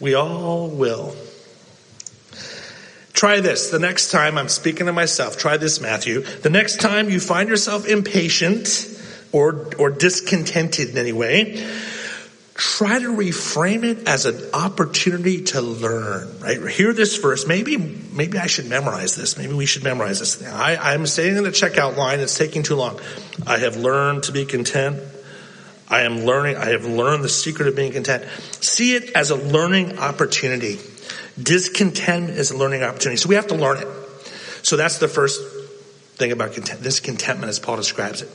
we 0.00 0.14
all 0.14 0.68
will. 0.68 1.14
Try 3.12 3.40
this. 3.40 3.68
The 3.68 3.78
next 3.78 4.10
time 4.10 4.38
I'm 4.38 4.48
speaking 4.48 4.86
to 4.86 4.92
myself, 4.92 5.36
try 5.36 5.58
this, 5.58 5.80
Matthew. 5.80 6.22
The 6.22 6.48
next 6.48 6.80
time 6.80 7.10
you 7.10 7.20
find 7.20 7.50
yourself 7.50 7.86
impatient 7.86 8.86
or, 9.30 9.74
or 9.78 9.90
discontented 9.90 10.88
in 10.88 10.96
any 10.96 11.12
way, 11.12 11.62
try 12.54 12.98
to 12.98 13.08
reframe 13.08 13.84
it 13.84 14.08
as 14.08 14.24
an 14.24 14.38
opportunity 14.54 15.42
to 15.44 15.60
learn, 15.60 16.40
right? 16.40 16.66
Hear 16.68 16.92
this 16.94 17.18
verse. 17.18 17.46
Maybe, 17.46 17.76
maybe 17.76 18.38
I 18.38 18.46
should 18.46 18.68
memorize 18.68 19.16
this. 19.16 19.36
Maybe 19.36 19.52
we 19.52 19.66
should 19.66 19.84
memorize 19.84 20.20
this. 20.20 20.42
I, 20.42 20.76
I'm 20.76 21.06
staying 21.06 21.36
in 21.36 21.44
the 21.44 21.50
checkout 21.50 21.96
line. 21.96 22.20
It's 22.20 22.38
taking 22.38 22.62
too 22.62 22.76
long. 22.76 23.00
I 23.46 23.58
have 23.58 23.76
learned 23.76 24.22
to 24.24 24.32
be 24.32 24.46
content. 24.46 25.02
I 25.90 26.02
am 26.02 26.20
learning. 26.20 26.56
I 26.56 26.70
have 26.70 26.84
learned 26.84 27.24
the 27.24 27.28
secret 27.28 27.66
of 27.68 27.74
being 27.74 27.92
content. 27.92 28.24
See 28.62 28.94
it 28.94 29.10
as 29.16 29.30
a 29.30 29.36
learning 29.36 29.98
opportunity. 29.98 30.78
Discontent 31.40 32.30
is 32.30 32.52
a 32.52 32.56
learning 32.56 32.84
opportunity. 32.84 33.16
So 33.16 33.28
we 33.28 33.34
have 33.34 33.48
to 33.48 33.56
learn 33.56 33.78
it. 33.78 33.88
So 34.62 34.76
that's 34.76 34.98
the 34.98 35.08
first 35.08 35.42
thing 36.16 36.30
about 36.30 36.52
content. 36.52 36.80
This 36.80 37.00
contentment, 37.00 37.50
as 37.50 37.58
Paul 37.58 37.76
describes 37.76 38.22
it, 38.22 38.30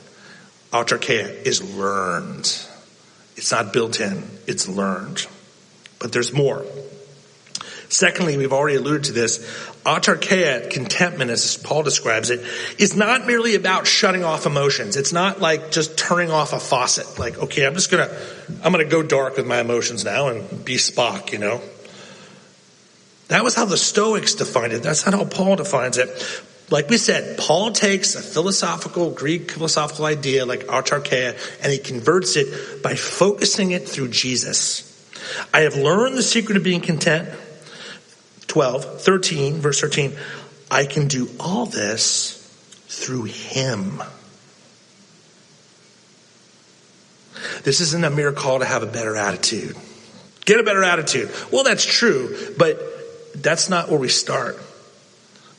autarkeia, 0.70 1.30
is 1.46 1.76
learned. 1.76 2.44
It's 3.36 3.52
not 3.52 3.72
built 3.72 4.00
in, 4.00 4.24
it's 4.46 4.68
learned. 4.68 5.26
But 5.98 6.12
there's 6.12 6.32
more. 6.32 6.64
Secondly, 7.88 8.36
we've 8.36 8.52
already 8.52 8.76
alluded 8.76 9.04
to 9.04 9.12
this. 9.12 9.38
Autarkeia, 9.84 10.68
contentment, 10.70 11.30
as 11.30 11.56
Paul 11.56 11.82
describes 11.82 12.30
it, 12.30 12.40
is 12.78 12.96
not 12.96 13.26
merely 13.26 13.54
about 13.54 13.86
shutting 13.86 14.24
off 14.24 14.46
emotions. 14.46 14.96
It's 14.96 15.12
not 15.12 15.40
like 15.40 15.70
just 15.70 15.96
turning 15.96 16.30
off 16.30 16.52
a 16.52 16.58
faucet. 16.58 17.18
Like, 17.18 17.38
okay, 17.38 17.64
I'm 17.64 17.74
just 17.74 17.90
gonna, 17.90 18.10
I'm 18.64 18.72
gonna 18.72 18.84
go 18.84 19.02
dark 19.02 19.36
with 19.36 19.46
my 19.46 19.60
emotions 19.60 20.04
now 20.04 20.28
and 20.28 20.64
be 20.64 20.76
Spock, 20.76 21.32
you 21.32 21.38
know? 21.38 21.60
That 23.28 23.44
was 23.44 23.54
how 23.54 23.64
the 23.64 23.76
Stoics 23.76 24.34
defined 24.34 24.72
it. 24.72 24.82
That's 24.82 25.04
not 25.04 25.14
how 25.14 25.24
Paul 25.24 25.56
defines 25.56 25.98
it 25.98 26.08
like 26.70 26.88
we 26.88 26.98
said, 26.98 27.38
Paul 27.38 27.72
takes 27.72 28.14
a 28.14 28.20
philosophical, 28.20 29.10
Greek 29.10 29.52
philosophical 29.52 30.04
idea 30.04 30.44
like 30.44 30.66
autarkeia 30.66 31.38
and 31.62 31.72
he 31.72 31.78
converts 31.78 32.36
it 32.36 32.82
by 32.82 32.94
focusing 32.94 33.70
it 33.70 33.88
through 33.88 34.08
Jesus. 34.08 34.92
I 35.52 35.60
have 35.60 35.76
learned 35.76 36.16
the 36.16 36.22
secret 36.22 36.56
of 36.56 36.64
being 36.64 36.80
content. 36.80 37.28
12, 38.56 39.02
13, 39.02 39.60
verse 39.60 39.82
13. 39.82 40.16
I 40.70 40.86
can 40.86 41.08
do 41.08 41.28
all 41.38 41.66
this 41.66 42.38
through 42.88 43.24
him. 43.24 44.02
This 47.64 47.82
isn't 47.82 48.02
a 48.02 48.08
mere 48.08 48.32
call 48.32 48.60
to 48.60 48.64
have 48.64 48.82
a 48.82 48.86
better 48.86 49.14
attitude. 49.14 49.76
Get 50.46 50.58
a 50.58 50.62
better 50.62 50.82
attitude. 50.82 51.30
Well, 51.52 51.64
that's 51.64 51.84
true, 51.84 52.34
but 52.56 52.80
that's 53.34 53.68
not 53.68 53.90
where 53.90 54.00
we 54.00 54.08
start. 54.08 54.58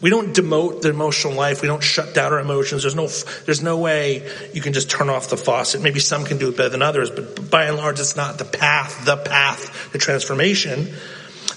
We 0.01 0.09
don't 0.09 0.35
demote 0.35 0.81
the 0.81 0.89
emotional 0.89 1.35
life. 1.35 1.61
We 1.61 1.67
don't 1.67 1.83
shut 1.83 2.15
down 2.15 2.33
our 2.33 2.39
emotions. 2.39 2.81
There's 2.81 2.95
no, 2.95 3.05
there's 3.45 3.61
no 3.61 3.77
way 3.77 4.27
you 4.55 4.61
can 4.61 4.73
just 4.73 4.89
turn 4.89 5.11
off 5.11 5.29
the 5.29 5.37
faucet. 5.37 5.83
Maybe 5.83 5.99
some 5.99 6.25
can 6.25 6.39
do 6.39 6.49
it 6.49 6.57
better 6.57 6.69
than 6.69 6.81
others, 6.81 7.11
but 7.11 7.51
by 7.51 7.65
and 7.65 7.77
large, 7.77 7.99
it's 7.99 8.15
not 8.15 8.39
the 8.39 8.45
path, 8.45 9.05
the 9.05 9.17
path 9.17 9.91
to 9.91 9.99
transformation. 9.99 10.95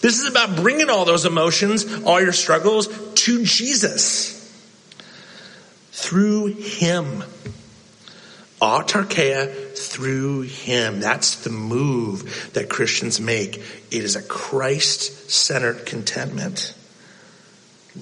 This 0.00 0.18
is 0.20 0.26
about 0.26 0.56
bringing 0.56 0.88
all 0.88 1.04
those 1.04 1.26
emotions, 1.26 2.02
all 2.04 2.20
your 2.20 2.32
struggles 2.32 2.88
to 3.14 3.44
Jesus. 3.44 4.36
Through 5.92 6.54
Him. 6.54 7.24
Autarkeia 8.60 9.76
through 9.76 10.42
Him. 10.42 11.00
That's 11.00 11.36
the 11.44 11.50
move 11.50 12.50
that 12.54 12.68
Christians 12.68 13.20
make. 13.20 13.56
It 13.90 14.04
is 14.04 14.16
a 14.16 14.22
Christ-centered 14.22 15.86
contentment 15.86 16.74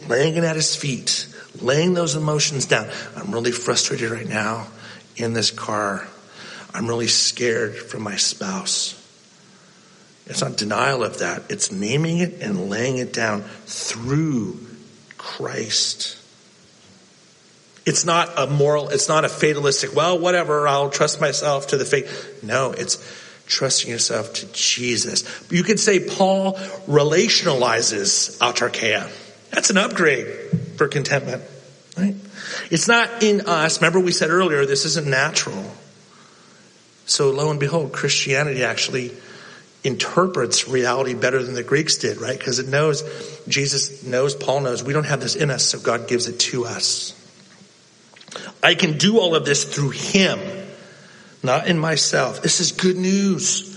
laying 0.07 0.37
it 0.37 0.45
at 0.45 0.57
his 0.57 0.77
feet, 0.77 1.27
laying 1.61 1.95
those 1.95 2.15
emotions 2.15 2.67
down. 2.67 2.89
I'm 3.17 3.33
really 3.33 3.53
frustrated 3.53 4.11
right 4.11 4.29
now 4.29 4.69
in 5.17 5.33
this 5.33 5.51
car. 5.51 6.07
I'm 6.75 6.87
really 6.87 7.07
scared 7.07 7.77
for 7.77 7.99
my 7.99 8.17
spouse. 8.17 8.95
It's 10.29 10.43
not 10.43 10.57
denial 10.57 11.05
of 11.05 11.19
that. 11.21 11.45
It's 11.49 11.73
naming 11.73 12.19
it 12.19 12.43
and 12.43 12.69
laying 12.69 12.99
it 12.99 13.13
down 13.13 13.43
through 13.67 14.59
Christ. 15.17 16.17
It's 17.87 18.05
not 18.05 18.39
a 18.39 18.47
moral, 18.47 18.91
it's 18.91 19.09
not 19.09 19.25
a 19.25 19.31
fatalistic, 19.31 19.95
well, 19.97 20.19
whatever, 20.19 20.69
I'll 20.69 20.91
trust 20.91 21.23
myself 21.23 21.69
to 21.69 21.79
the 21.79 21.87
faith. 21.87 22.41
No, 22.43 22.73
it's 22.73 23.03
trusting 23.47 23.91
yourself 23.91 24.35
to 24.35 24.53
Jesus. 24.53 25.25
You 25.51 25.63
could 25.63 25.81
say 25.81 26.07
Paul 26.07 26.55
relationalizes 26.87 28.37
autarkeia. 28.39 29.11
That's 29.51 29.71
an 29.71 29.79
upgrade 29.79 30.27
for 30.77 30.89
contentment, 30.89 31.43
right? 31.97 32.15
It's 32.71 32.89
not 32.89 33.23
in 33.23 33.43
us. 33.47 33.81
Remember 33.81 34.01
we 34.01 34.13
said 34.13 34.29
earlier, 34.29 34.67
this 34.67 34.85
isn't 34.85 35.07
natural. 35.07 35.65
So 37.07 37.31
lo 37.31 37.51
and 37.51 37.59
behold, 37.59 37.95
Christianity 37.95 38.65
actually 38.65 39.13
interprets 39.85 40.69
reality 40.69 41.15
better 41.15 41.43
than 41.43 41.55
the 41.55 41.63
Greeks 41.63 41.97
did, 41.97 42.21
right? 42.21 42.39
Because 42.39 42.59
it 42.59 42.69
knows, 42.69 43.03
Jesus 43.47 44.03
knows, 44.03 44.35
Paul 44.35 44.61
knows, 44.61 44.83
we 44.83 44.93
don't 44.93 45.07
have 45.07 45.21
this 45.21 45.37
in 45.37 45.51
us, 45.51 45.65
so 45.65 45.79
God 45.79 46.09
gives 46.09 46.27
it 46.27 46.39
to 46.41 46.65
us. 46.65 47.15
I 48.63 48.75
can 48.75 48.99
do 48.99 49.19
all 49.19 49.35
of 49.35 49.45
this 49.45 49.65
through 49.65 49.91
Him, 49.91 50.41
not 51.43 51.69
in 51.69 51.79
myself. 51.79 52.43
This 52.43 52.61
is 52.61 52.73
good 52.73 52.97
news. 52.97 53.77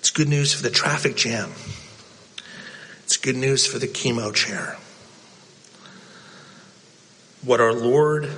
It's 0.00 0.10
good 0.10 0.28
news 0.28 0.52
for 0.52 0.62
the 0.62 0.70
traffic 0.70 1.16
jam. 1.16 1.52
It's 3.04 3.16
good 3.16 3.36
news 3.36 3.66
for 3.66 3.78
the 3.78 3.86
chemo 3.86 4.34
chair. 4.34 4.76
What 7.44 7.60
our 7.60 7.72
Lord 7.72 8.30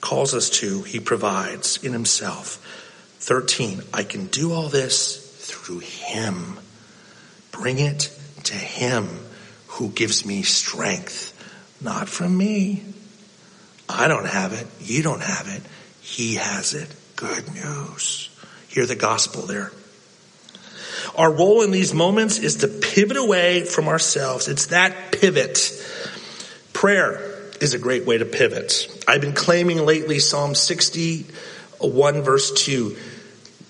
calls 0.00 0.34
us 0.34 0.50
to, 0.50 0.82
He 0.82 1.00
provides 1.00 1.82
in 1.82 1.92
Himself 1.92 2.62
13. 3.26 3.82
I 3.92 4.04
can 4.04 4.26
do 4.26 4.52
all 4.52 4.68
this 4.68 5.16
through 5.40 5.80
him. 5.80 6.60
Bring 7.50 7.80
it 7.80 8.16
to 8.44 8.54
him 8.54 9.08
who 9.66 9.88
gives 9.88 10.24
me 10.24 10.44
strength, 10.44 11.32
not 11.82 12.08
from 12.08 12.38
me. 12.38 12.84
I 13.88 14.06
don't 14.06 14.28
have 14.28 14.52
it. 14.52 14.68
You 14.80 15.02
don't 15.02 15.22
have 15.22 15.48
it. 15.48 15.60
He 16.00 16.36
has 16.36 16.72
it. 16.74 16.88
Good 17.16 17.52
news. 17.52 18.30
Hear 18.68 18.86
the 18.86 18.94
gospel 18.94 19.42
there. 19.42 19.72
Our 21.16 21.32
role 21.32 21.62
in 21.62 21.72
these 21.72 21.92
moments 21.92 22.38
is 22.38 22.58
to 22.58 22.68
pivot 22.68 23.16
away 23.16 23.64
from 23.64 23.88
ourselves. 23.88 24.46
It's 24.46 24.66
that 24.66 25.10
pivot. 25.10 25.84
Prayer 26.72 27.42
is 27.60 27.74
a 27.74 27.78
great 27.80 28.06
way 28.06 28.18
to 28.18 28.24
pivot. 28.24 28.86
I've 29.08 29.20
been 29.20 29.32
claiming 29.32 29.84
lately 29.84 30.20
Psalm 30.20 30.54
61 30.54 32.22
verse 32.22 32.52
2. 32.52 32.96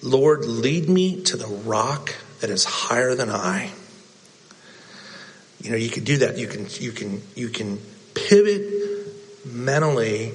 Lord, 0.06 0.44
lead 0.44 0.88
me 0.88 1.22
to 1.24 1.36
the 1.36 1.46
rock 1.46 2.14
that 2.40 2.48
is 2.48 2.64
higher 2.64 3.14
than 3.14 3.28
I. 3.28 3.72
You 5.60 5.70
know, 5.72 5.76
you 5.76 5.90
can 5.90 6.04
do 6.04 6.18
that. 6.18 6.38
You 6.38 6.46
can, 6.46 6.66
you 6.78 6.92
can, 6.92 7.22
you 7.34 7.48
can 7.48 7.78
pivot 8.14 8.62
mentally 9.44 10.32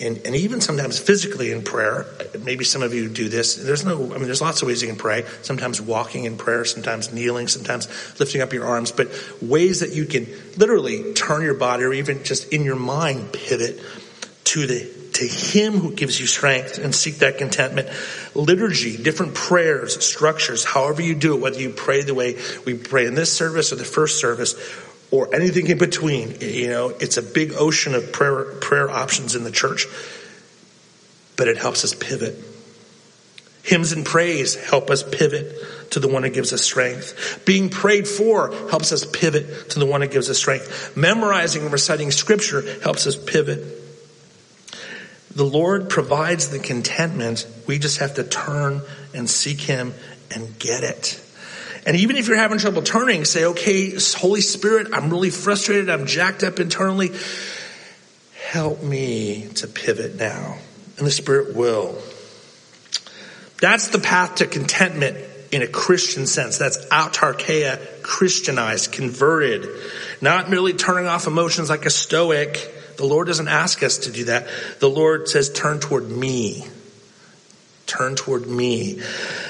and, 0.00 0.16
and 0.24 0.34
even 0.34 0.62
sometimes 0.62 0.98
physically 0.98 1.52
in 1.52 1.62
prayer. 1.62 2.06
Maybe 2.42 2.64
some 2.64 2.82
of 2.82 2.94
you 2.94 3.10
do 3.10 3.28
this. 3.28 3.56
There's 3.56 3.84
no, 3.84 3.96
I 3.96 4.16
mean, 4.16 4.24
there's 4.24 4.40
lots 4.40 4.62
of 4.62 4.68
ways 4.68 4.80
you 4.80 4.88
can 4.88 4.96
pray. 4.96 5.26
Sometimes 5.42 5.82
walking 5.82 6.24
in 6.24 6.38
prayer, 6.38 6.64
sometimes 6.64 7.12
kneeling, 7.12 7.48
sometimes 7.48 7.88
lifting 8.18 8.40
up 8.40 8.54
your 8.54 8.64
arms, 8.64 8.90
but 8.90 9.08
ways 9.42 9.80
that 9.80 9.92
you 9.92 10.06
can 10.06 10.26
literally 10.56 11.12
turn 11.12 11.42
your 11.42 11.54
body 11.54 11.84
or 11.84 11.92
even 11.92 12.24
just 12.24 12.50
in 12.50 12.64
your 12.64 12.76
mind 12.76 13.34
pivot 13.34 13.78
to 14.44 14.66
the 14.66 15.00
to 15.20 15.26
him 15.26 15.74
who 15.74 15.92
gives 15.92 16.18
you 16.18 16.26
strength 16.26 16.78
and 16.78 16.94
seek 16.94 17.16
that 17.16 17.36
contentment. 17.36 17.88
Liturgy, 18.34 18.96
different 18.96 19.34
prayers, 19.34 20.02
structures, 20.02 20.64
however 20.64 21.02
you 21.02 21.14
do 21.14 21.34
it, 21.34 21.42
whether 21.42 21.60
you 21.60 21.68
pray 21.68 22.02
the 22.02 22.14
way 22.14 22.38
we 22.64 22.72
pray 22.72 23.04
in 23.04 23.14
this 23.14 23.30
service 23.30 23.70
or 23.70 23.76
the 23.76 23.84
first 23.84 24.18
service, 24.18 24.54
or 25.10 25.34
anything 25.34 25.66
in 25.66 25.76
between. 25.76 26.40
You 26.40 26.68
know, 26.68 26.88
it's 26.88 27.18
a 27.18 27.22
big 27.22 27.52
ocean 27.52 27.94
of 27.94 28.12
prayer, 28.12 28.44
prayer 28.60 28.88
options 28.88 29.34
in 29.34 29.44
the 29.44 29.50
church, 29.50 29.86
but 31.36 31.48
it 31.48 31.58
helps 31.58 31.84
us 31.84 31.94
pivot. 31.94 32.36
Hymns 33.62 33.92
and 33.92 34.06
praise 34.06 34.54
help 34.54 34.88
us 34.88 35.02
pivot 35.02 35.54
to 35.90 36.00
the 36.00 36.08
one 36.08 36.22
who 36.22 36.30
gives 36.30 36.54
us 36.54 36.62
strength. 36.62 37.42
Being 37.44 37.68
prayed 37.68 38.08
for 38.08 38.52
helps 38.70 38.90
us 38.90 39.04
pivot 39.04 39.68
to 39.70 39.80
the 39.80 39.86
one 39.86 40.00
who 40.00 40.08
gives 40.08 40.30
us 40.30 40.38
strength. 40.38 40.96
Memorizing 40.96 41.64
and 41.64 41.72
reciting 41.72 42.10
scripture 42.10 42.80
helps 42.80 43.06
us 43.06 43.16
pivot. 43.16 43.79
The 45.40 45.46
Lord 45.46 45.88
provides 45.88 46.50
the 46.50 46.58
contentment. 46.58 47.46
We 47.66 47.78
just 47.78 48.00
have 48.00 48.16
to 48.16 48.24
turn 48.24 48.82
and 49.14 49.28
seek 49.28 49.58
Him 49.58 49.94
and 50.30 50.58
get 50.58 50.84
it. 50.84 51.18
And 51.86 51.96
even 51.96 52.16
if 52.16 52.28
you're 52.28 52.36
having 52.36 52.58
trouble 52.58 52.82
turning, 52.82 53.24
say, 53.24 53.46
okay, 53.46 53.94
Holy 54.18 54.42
Spirit, 54.42 54.88
I'm 54.92 55.08
really 55.08 55.30
frustrated. 55.30 55.88
I'm 55.88 56.04
jacked 56.04 56.44
up 56.44 56.60
internally. 56.60 57.12
Help 58.50 58.82
me 58.82 59.48
to 59.54 59.66
pivot 59.66 60.16
now. 60.16 60.58
And 60.98 61.06
the 61.06 61.10
Spirit 61.10 61.56
will. 61.56 61.98
That's 63.62 63.88
the 63.88 63.98
path 63.98 64.34
to 64.34 64.46
contentment 64.46 65.16
in 65.50 65.62
a 65.62 65.66
Christian 65.66 66.26
sense. 66.26 66.58
That's 66.58 66.84
autarkeia, 66.88 68.02
Christianized, 68.02 68.92
converted, 68.92 69.66
not 70.20 70.50
merely 70.50 70.74
turning 70.74 71.06
off 71.06 71.26
emotions 71.26 71.70
like 71.70 71.86
a 71.86 71.90
stoic. 71.90 72.74
The 73.00 73.06
Lord 73.06 73.28
doesn't 73.28 73.48
ask 73.48 73.82
us 73.82 73.96
to 73.96 74.12
do 74.12 74.24
that. 74.24 74.46
The 74.78 74.90
Lord 74.90 75.26
says, 75.26 75.50
turn 75.50 75.80
toward 75.80 76.10
me. 76.10 76.66
Turn 77.86 78.14
toward 78.14 78.46
me 78.46 79.00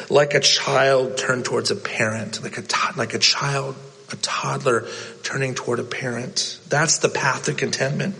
like 0.09 0.35
a 0.35 0.41
child 0.41 1.19
turn 1.19 1.43
towards 1.43 1.73
a 1.73 1.75
parent, 1.75 2.45
like 2.45 2.59
a, 2.59 2.97
like 2.97 3.13
a 3.15 3.19
child, 3.19 3.75
a 4.13 4.17
toddler 4.17 4.87
turning 5.25 5.57
toward 5.57 5.81
a 5.81 5.85
parent. 5.85 6.61
That's 6.69 6.99
the 6.99 7.09
path 7.09 7.47
to 7.47 7.55
contentment. 7.55 8.15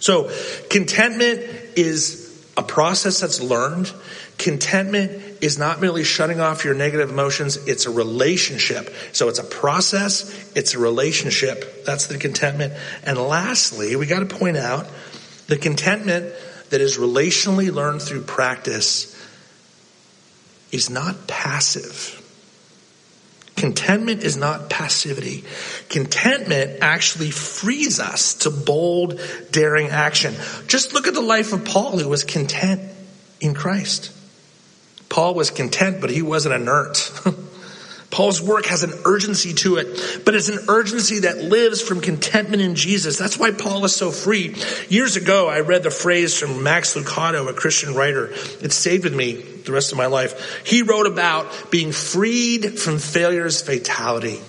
So 0.00 0.28
contentment 0.70 1.38
is 1.76 2.23
a 2.56 2.62
process 2.62 3.20
that's 3.20 3.40
learned. 3.40 3.92
Contentment 4.38 5.10
is 5.42 5.58
not 5.58 5.80
merely 5.80 6.04
shutting 6.04 6.40
off 6.40 6.64
your 6.64 6.74
negative 6.74 7.10
emotions, 7.10 7.56
it's 7.68 7.86
a 7.86 7.90
relationship. 7.90 8.94
So 9.12 9.28
it's 9.28 9.38
a 9.38 9.44
process, 9.44 10.52
it's 10.56 10.74
a 10.74 10.78
relationship. 10.78 11.84
That's 11.84 12.06
the 12.06 12.18
contentment. 12.18 12.74
And 13.04 13.18
lastly, 13.18 13.96
we 13.96 14.06
got 14.06 14.28
to 14.28 14.36
point 14.36 14.56
out 14.56 14.86
the 15.46 15.56
contentment 15.56 16.32
that 16.70 16.80
is 16.80 16.96
relationally 16.96 17.72
learned 17.72 18.02
through 18.02 18.22
practice 18.22 19.10
is 20.72 20.90
not 20.90 21.26
passive. 21.26 22.20
Contentment 23.56 24.22
is 24.24 24.36
not 24.36 24.68
passivity. 24.68 25.44
Contentment 25.88 26.78
actually 26.82 27.30
frees 27.30 28.00
us 28.00 28.34
to 28.34 28.50
bold, 28.50 29.20
daring 29.52 29.88
action. 29.88 30.34
Just 30.66 30.92
look 30.92 31.06
at 31.06 31.14
the 31.14 31.20
life 31.20 31.52
of 31.52 31.64
Paul, 31.64 31.98
who 31.98 32.08
was 32.08 32.24
content 32.24 32.82
in 33.40 33.54
Christ. 33.54 34.10
Paul 35.08 35.34
was 35.34 35.50
content, 35.50 36.00
but 36.00 36.10
he 36.10 36.22
wasn't 36.22 36.56
inert. 36.56 37.12
Paul's 38.14 38.40
work 38.40 38.66
has 38.66 38.84
an 38.84 38.92
urgency 39.04 39.54
to 39.54 39.74
it, 39.78 40.22
but 40.24 40.36
it's 40.36 40.48
an 40.48 40.66
urgency 40.68 41.18
that 41.20 41.38
lives 41.38 41.82
from 41.82 42.00
contentment 42.00 42.62
in 42.62 42.76
Jesus. 42.76 43.18
That's 43.18 43.36
why 43.36 43.50
Paul 43.50 43.84
is 43.84 43.96
so 43.96 44.12
free. 44.12 44.54
Years 44.88 45.16
ago, 45.16 45.48
I 45.48 45.60
read 45.60 45.82
the 45.82 45.90
phrase 45.90 46.38
from 46.38 46.62
Max 46.62 46.94
Lucado, 46.94 47.48
a 47.48 47.52
Christian 47.52 47.92
writer. 47.92 48.26
It 48.62 48.70
stayed 48.70 49.02
with 49.02 49.16
me 49.16 49.32
the 49.32 49.72
rest 49.72 49.90
of 49.90 49.98
my 49.98 50.06
life. 50.06 50.64
He 50.64 50.82
wrote 50.82 51.08
about 51.08 51.72
being 51.72 51.90
freed 51.90 52.78
from 52.78 53.00
failure's 53.00 53.60
fatality. 53.60 54.40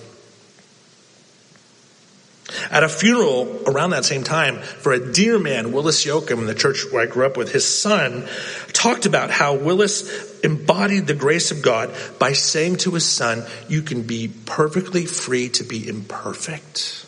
At 2.70 2.84
a 2.84 2.88
funeral 2.88 3.62
around 3.66 3.90
that 3.90 4.04
same 4.04 4.22
time 4.22 4.58
for 4.58 4.92
a 4.92 5.12
dear 5.12 5.38
man, 5.38 5.72
Willis 5.72 6.06
Yoakum, 6.06 6.38
in 6.38 6.46
the 6.46 6.54
church 6.54 6.84
where 6.92 7.02
I 7.02 7.06
grew 7.06 7.26
up 7.26 7.36
with, 7.36 7.50
his 7.50 7.66
son 7.66 8.28
talked 8.72 9.04
about 9.04 9.30
how 9.30 9.56
Willis 9.56 10.40
embodied 10.42 11.08
the 11.08 11.14
grace 11.14 11.50
of 11.50 11.60
God 11.60 11.92
by 12.20 12.34
saying 12.34 12.76
to 12.78 12.92
his 12.92 13.04
son, 13.04 13.44
You 13.68 13.82
can 13.82 14.02
be 14.02 14.28
perfectly 14.28 15.06
free 15.06 15.48
to 15.50 15.64
be 15.64 15.88
imperfect. 15.88 17.04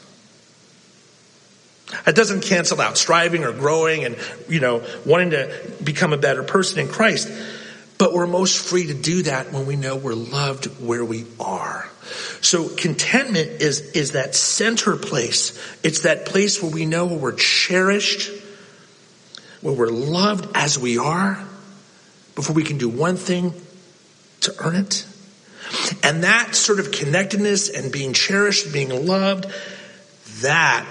That 2.04 2.16
doesn't 2.16 2.42
cancel 2.42 2.80
out 2.80 2.98
striving 2.98 3.44
or 3.44 3.52
growing 3.52 4.04
and, 4.04 4.16
you 4.48 4.60
know, 4.60 4.84
wanting 5.06 5.30
to 5.30 5.72
become 5.82 6.12
a 6.12 6.18
better 6.18 6.42
person 6.42 6.80
in 6.80 6.88
Christ. 6.88 7.30
But 7.96 8.12
we're 8.12 8.26
most 8.26 8.58
free 8.58 8.88
to 8.88 8.94
do 8.94 9.22
that 9.22 9.52
when 9.52 9.66
we 9.66 9.76
know 9.76 9.96
we're 9.96 10.14
loved 10.14 10.66
where 10.80 11.04
we 11.04 11.26
are. 11.40 11.88
So 12.40 12.68
contentment 12.68 13.62
is, 13.62 13.80
is 13.92 14.12
that 14.12 14.34
center 14.34 14.96
place. 14.96 15.58
It's 15.82 16.02
that 16.02 16.26
place 16.26 16.62
where 16.62 16.70
we 16.70 16.86
know 16.86 17.06
where 17.06 17.18
we're 17.18 17.32
cherished, 17.34 18.30
where 19.60 19.74
we're 19.74 19.88
loved 19.88 20.48
as 20.54 20.78
we 20.78 20.98
are, 20.98 21.44
before 22.34 22.54
we 22.54 22.64
can 22.64 22.78
do 22.78 22.88
one 22.88 23.16
thing 23.16 23.52
to 24.42 24.54
earn 24.60 24.76
it. 24.76 25.06
And 26.02 26.24
that 26.24 26.54
sort 26.54 26.80
of 26.80 26.92
connectedness 26.92 27.68
and 27.68 27.92
being 27.92 28.12
cherished, 28.12 28.72
being 28.72 29.06
loved, 29.06 29.46
that 30.40 30.86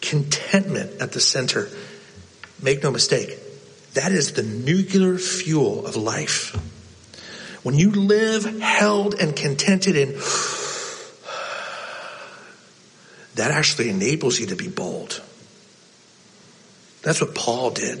contentment 0.00 1.00
at 1.00 1.12
the 1.12 1.20
center, 1.20 1.68
make 2.62 2.82
no 2.82 2.90
mistake, 2.90 3.38
that 3.94 4.12
is 4.12 4.32
the 4.32 4.42
nuclear 4.42 5.18
fuel 5.18 5.86
of 5.86 5.96
life. 5.96 6.56
When 7.62 7.74
you 7.74 7.90
live 7.90 8.60
held 8.60 9.14
and 9.14 9.36
contented 9.36 9.96
in, 9.96 10.12
that 13.34 13.50
actually 13.50 13.90
enables 13.90 14.38
you 14.38 14.46
to 14.46 14.56
be 14.56 14.68
bold. 14.68 15.22
That's 17.02 17.20
what 17.20 17.34
Paul 17.34 17.70
did. 17.70 18.00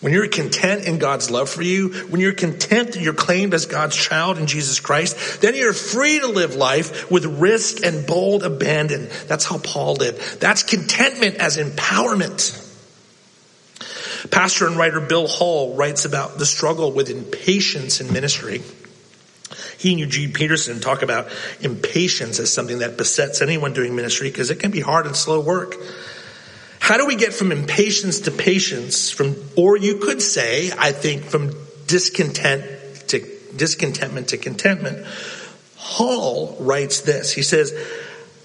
When 0.00 0.14
you're 0.14 0.28
content 0.28 0.86
in 0.86 0.98
God's 0.98 1.30
love 1.30 1.50
for 1.50 1.62
you, 1.62 1.90
when 2.08 2.20
you're 2.22 2.32
content 2.32 2.92
that 2.92 3.02
you're 3.02 3.12
claimed 3.12 3.52
as 3.52 3.66
God's 3.66 3.94
child 3.94 4.38
in 4.38 4.46
Jesus 4.46 4.80
Christ, 4.80 5.42
then 5.42 5.54
you're 5.54 5.74
free 5.74 6.20
to 6.20 6.26
live 6.26 6.54
life 6.54 7.10
with 7.10 7.26
risk 7.26 7.84
and 7.84 8.06
bold 8.06 8.42
abandon. 8.42 9.10
That's 9.26 9.44
how 9.44 9.58
Paul 9.58 9.96
lived. 9.96 10.40
That's 10.40 10.62
contentment 10.62 11.36
as 11.36 11.58
empowerment. 11.58 12.66
Pastor 14.30 14.66
and 14.66 14.76
writer 14.76 15.00
Bill 15.00 15.26
Hull 15.26 15.74
writes 15.74 16.04
about 16.04 16.38
the 16.38 16.46
struggle 16.46 16.92
with 16.92 17.10
impatience 17.10 18.00
in 18.00 18.12
ministry. 18.12 18.62
He 19.78 19.90
and 19.90 20.00
Eugene 20.00 20.32
Peterson 20.32 20.80
talk 20.80 21.02
about 21.02 21.28
impatience 21.60 22.38
as 22.38 22.52
something 22.52 22.78
that 22.78 22.96
besets 22.96 23.40
anyone 23.40 23.72
doing 23.72 23.96
ministry 23.96 24.30
because 24.30 24.50
it 24.50 24.60
can 24.60 24.70
be 24.70 24.80
hard 24.80 25.06
and 25.06 25.16
slow 25.16 25.40
work. 25.40 25.74
How 26.78 26.96
do 26.96 27.06
we 27.06 27.16
get 27.16 27.32
from 27.32 27.52
impatience 27.52 28.20
to 28.20 28.30
patience 28.30 29.10
from, 29.10 29.36
or 29.56 29.76
you 29.76 29.96
could 29.96 30.20
say, 30.22 30.70
I 30.76 30.92
think 30.92 31.24
from 31.24 31.52
discontent 31.86 32.64
to 33.08 33.20
discontentment 33.56 34.28
to 34.28 34.38
contentment? 34.38 35.06
Hull 35.76 36.56
writes 36.60 37.00
this. 37.00 37.32
He 37.32 37.42
says, 37.42 37.72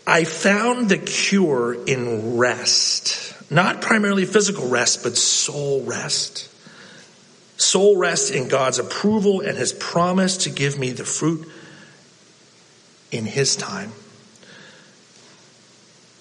I 0.07 0.23
found 0.23 0.89
the 0.89 0.97
cure 0.97 1.73
in 1.73 2.37
rest. 2.37 3.33
Not 3.49 3.81
primarily 3.81 4.25
physical 4.25 4.67
rest, 4.67 5.03
but 5.03 5.17
soul 5.17 5.83
rest. 5.83 6.49
Soul 7.57 7.97
rest 7.97 8.31
in 8.31 8.47
God's 8.47 8.79
approval 8.79 9.41
and 9.41 9.57
his 9.57 9.73
promise 9.73 10.37
to 10.37 10.49
give 10.49 10.77
me 10.77 10.91
the 10.91 11.05
fruit 11.05 11.49
in 13.11 13.25
his 13.25 13.55
time. 13.55 13.91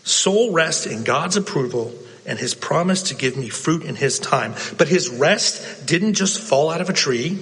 Soul 0.04 0.52
rest 0.52 0.86
in 0.86 1.02
God's 1.02 1.36
approval 1.36 1.92
and 2.26 2.38
his 2.38 2.54
promise 2.54 3.02
to 3.04 3.14
give 3.14 3.36
me 3.36 3.48
fruit 3.48 3.84
in 3.84 3.96
his 3.96 4.18
time. 4.18 4.54
But 4.78 4.88
his 4.88 5.10
rest 5.10 5.86
didn't 5.86 6.14
just 6.14 6.40
fall 6.40 6.70
out 6.70 6.80
of 6.80 6.88
a 6.88 6.94
tree. 6.94 7.38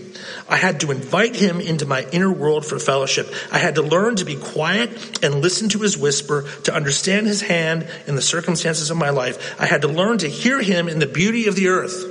I 0.49 0.57
had 0.57 0.81
to 0.81 0.91
invite 0.91 1.37
him 1.37 1.61
into 1.61 1.87
my 1.87 2.07
inner 2.13 2.33
world 2.33 2.67
for 2.67 2.79
fellowship. 2.79 3.33
I 3.53 3.59
had 3.59 3.77
to 3.77 3.83
learn 3.83 4.17
to 4.17 4.25
be 4.25 4.37
quiet 4.37 5.25
and 5.25 5.37
listen 5.37 5.69
to 5.71 5.79
his 5.79 5.97
whisper, 5.97 6.49
to 6.65 6.75
understand 6.75 7.27
his 7.27 7.43
hand 7.43 7.89
in 8.07 8.17
the 8.17 8.23
circumstances 8.23 8.91
of 8.91 8.97
my 8.97 9.11
life. 9.11 9.61
I 9.61 9.67
had 9.67 9.83
to 9.83 9.89
learn 9.89 10.19
to 10.19 10.29
hear 10.29 10.61
him 10.61 10.89
in 10.89 10.99
the 10.99 11.07
beauty 11.07 11.47
of 11.47 11.55
the 11.55 11.69
earth 11.69 12.05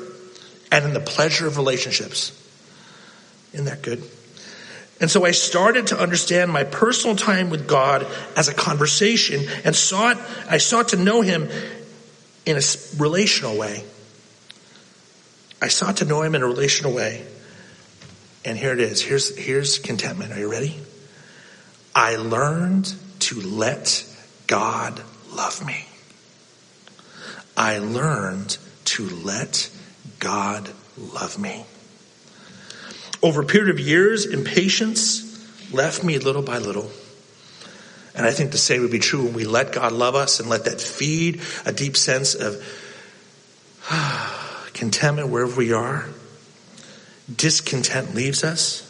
and 0.71 0.85
in 0.85 0.93
the 0.93 1.01
pleasure 1.01 1.47
of 1.47 1.57
relationships. 1.57 2.37
Isn't 3.53 3.65
that 3.65 3.81
good? 3.81 4.01
And 5.01 5.09
so 5.09 5.25
I 5.25 5.31
started 5.31 5.87
to 5.87 5.99
understand 5.99 6.51
my 6.51 6.63
personal 6.63 7.15
time 7.15 7.49
with 7.49 7.67
God 7.67 8.05
as 8.37 8.47
a 8.47 8.53
conversation 8.53 9.41
and 9.65 9.75
sought, 9.75 10.17
I 10.47 10.59
sought 10.59 10.89
to 10.89 10.95
know 10.95 11.21
him 11.21 11.49
in 12.45 12.57
a 12.57 12.61
relational 12.97 13.57
way. 13.57 13.83
I 15.61 15.67
sought 15.67 15.97
to 15.97 16.05
know 16.05 16.21
him 16.23 16.35
in 16.35 16.41
a 16.41 16.47
relational 16.47 16.93
way. 16.93 17.25
And 18.43 18.57
here 18.57 18.73
it 18.73 18.79
is. 18.79 19.01
Here's, 19.01 19.37
here's 19.37 19.77
contentment. 19.77 20.33
Are 20.33 20.39
you 20.39 20.51
ready? 20.51 20.79
I 21.93 22.15
learned 22.15 22.93
to 23.19 23.39
let 23.41 24.05
God 24.47 25.01
love 25.31 25.65
me. 25.65 25.85
I 27.55 27.77
learned 27.77 28.57
to 28.85 29.07
let 29.07 29.69
God 30.19 30.69
love 30.97 31.37
me. 31.39 31.65
Over 33.21 33.41
a 33.41 33.45
period 33.45 33.69
of 33.69 33.79
years, 33.79 34.25
impatience 34.25 35.27
left 35.71 36.03
me 36.03 36.17
little 36.17 36.41
by 36.41 36.57
little. 36.57 36.89
And 38.15 38.25
I 38.25 38.31
think 38.31 38.51
the 38.51 38.57
same 38.57 38.81
would 38.81 38.91
be 38.91 38.99
true 38.99 39.23
when 39.23 39.33
we 39.33 39.45
let 39.45 39.71
God 39.71 39.91
love 39.91 40.15
us 40.15 40.39
and 40.39 40.49
let 40.49 40.65
that 40.65 40.81
feed 40.81 41.41
a 41.65 41.71
deep 41.71 41.95
sense 41.95 42.35
of 42.35 42.61
contentment 44.73 45.29
wherever 45.29 45.55
we 45.55 45.73
are. 45.73 46.05
Discontent 47.33 48.13
leaves 48.13 48.43
us 48.43 48.87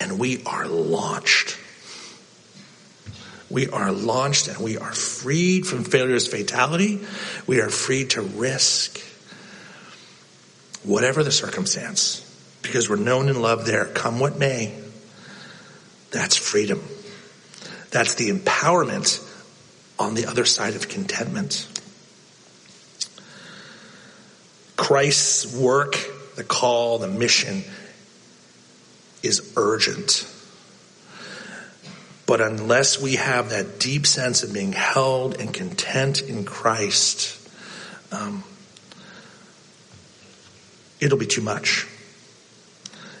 and 0.00 0.18
we 0.18 0.42
are 0.44 0.66
launched. 0.66 1.58
We 3.48 3.68
are 3.68 3.92
launched 3.92 4.48
and 4.48 4.58
we 4.58 4.76
are 4.76 4.92
freed 4.92 5.66
from 5.66 5.84
failure's 5.84 6.26
fatality. 6.26 7.00
We 7.46 7.60
are 7.60 7.70
free 7.70 8.04
to 8.08 8.20
risk 8.20 9.00
whatever 10.82 11.24
the 11.24 11.32
circumstance 11.32 12.22
because 12.62 12.90
we're 12.90 12.96
known 12.96 13.28
and 13.28 13.40
loved 13.40 13.66
there, 13.66 13.84
come 13.84 14.18
what 14.18 14.38
may. 14.38 14.74
That's 16.10 16.36
freedom. 16.36 16.82
That's 17.96 18.16
the 18.16 18.28
empowerment 18.28 19.26
on 19.98 20.12
the 20.12 20.26
other 20.26 20.44
side 20.44 20.74
of 20.74 20.86
contentment. 20.86 21.66
Christ's 24.76 25.56
work, 25.56 25.96
the 26.34 26.44
call, 26.44 26.98
the 26.98 27.08
mission 27.08 27.64
is 29.22 29.50
urgent. 29.56 30.30
But 32.26 32.42
unless 32.42 33.00
we 33.00 33.14
have 33.14 33.48
that 33.48 33.80
deep 33.80 34.06
sense 34.06 34.42
of 34.42 34.52
being 34.52 34.74
held 34.74 35.40
and 35.40 35.54
content 35.54 36.20
in 36.20 36.44
Christ, 36.44 37.48
um, 38.12 38.44
it'll 41.00 41.16
be 41.16 41.24
too 41.24 41.40
much. 41.40 41.86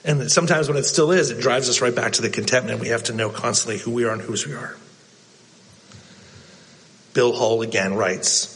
And 0.06 0.30
sometimes 0.30 0.68
when 0.68 0.76
it 0.76 0.84
still 0.84 1.10
is, 1.10 1.30
it 1.30 1.40
drives 1.40 1.68
us 1.68 1.80
right 1.80 1.94
back 1.94 2.12
to 2.12 2.22
the 2.22 2.30
contentment. 2.30 2.80
We 2.80 2.88
have 2.88 3.02
to 3.04 3.12
know 3.12 3.28
constantly 3.28 3.78
who 3.78 3.90
we 3.90 4.04
are 4.04 4.12
and 4.12 4.22
whose 4.22 4.46
we 4.46 4.54
are. 4.54 4.76
Bill 7.12 7.36
Hull 7.36 7.62
again 7.62 7.94
writes, 7.94 8.52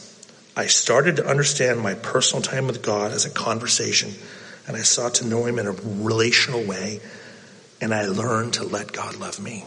I 0.56 0.66
started 0.66 1.16
to 1.16 1.26
understand 1.26 1.80
my 1.80 1.94
personal 1.94 2.42
time 2.42 2.68
with 2.68 2.82
God 2.82 3.10
as 3.10 3.24
a 3.24 3.30
conversation, 3.30 4.12
and 4.68 4.76
I 4.76 4.80
sought 4.80 5.14
to 5.14 5.26
know 5.26 5.44
Him 5.44 5.58
in 5.58 5.66
a 5.66 5.72
relational 5.72 6.62
way, 6.62 7.00
and 7.80 7.92
I 7.92 8.06
learned 8.06 8.54
to 8.54 8.64
let 8.64 8.92
God 8.92 9.16
love 9.16 9.40
me. 9.40 9.64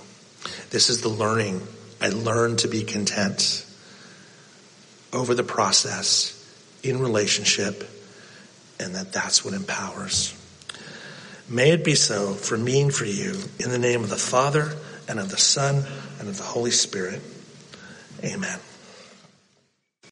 This 0.69 0.89
is 0.89 1.01
the 1.01 1.09
learning. 1.09 1.67
I 1.99 2.09
learned 2.09 2.59
to 2.59 2.67
be 2.67 2.83
content 2.83 3.65
over 5.11 5.33
the 5.33 5.43
process 5.43 6.39
in 6.81 6.99
relationship, 6.99 7.83
and 8.79 8.95
that 8.95 9.11
that's 9.11 9.43
what 9.43 9.53
empowers. 9.53 10.33
May 11.49 11.71
it 11.71 11.83
be 11.83 11.95
so 11.95 12.33
for 12.33 12.57
me 12.57 12.81
and 12.81 12.93
for 12.93 13.05
you, 13.05 13.37
in 13.59 13.69
the 13.69 13.77
name 13.77 14.03
of 14.03 14.09
the 14.09 14.15
Father, 14.15 14.73
and 15.07 15.19
of 15.19 15.29
the 15.29 15.37
Son, 15.37 15.83
and 16.19 16.29
of 16.29 16.37
the 16.37 16.43
Holy 16.43 16.71
Spirit. 16.71 17.21
Amen. 18.23 18.59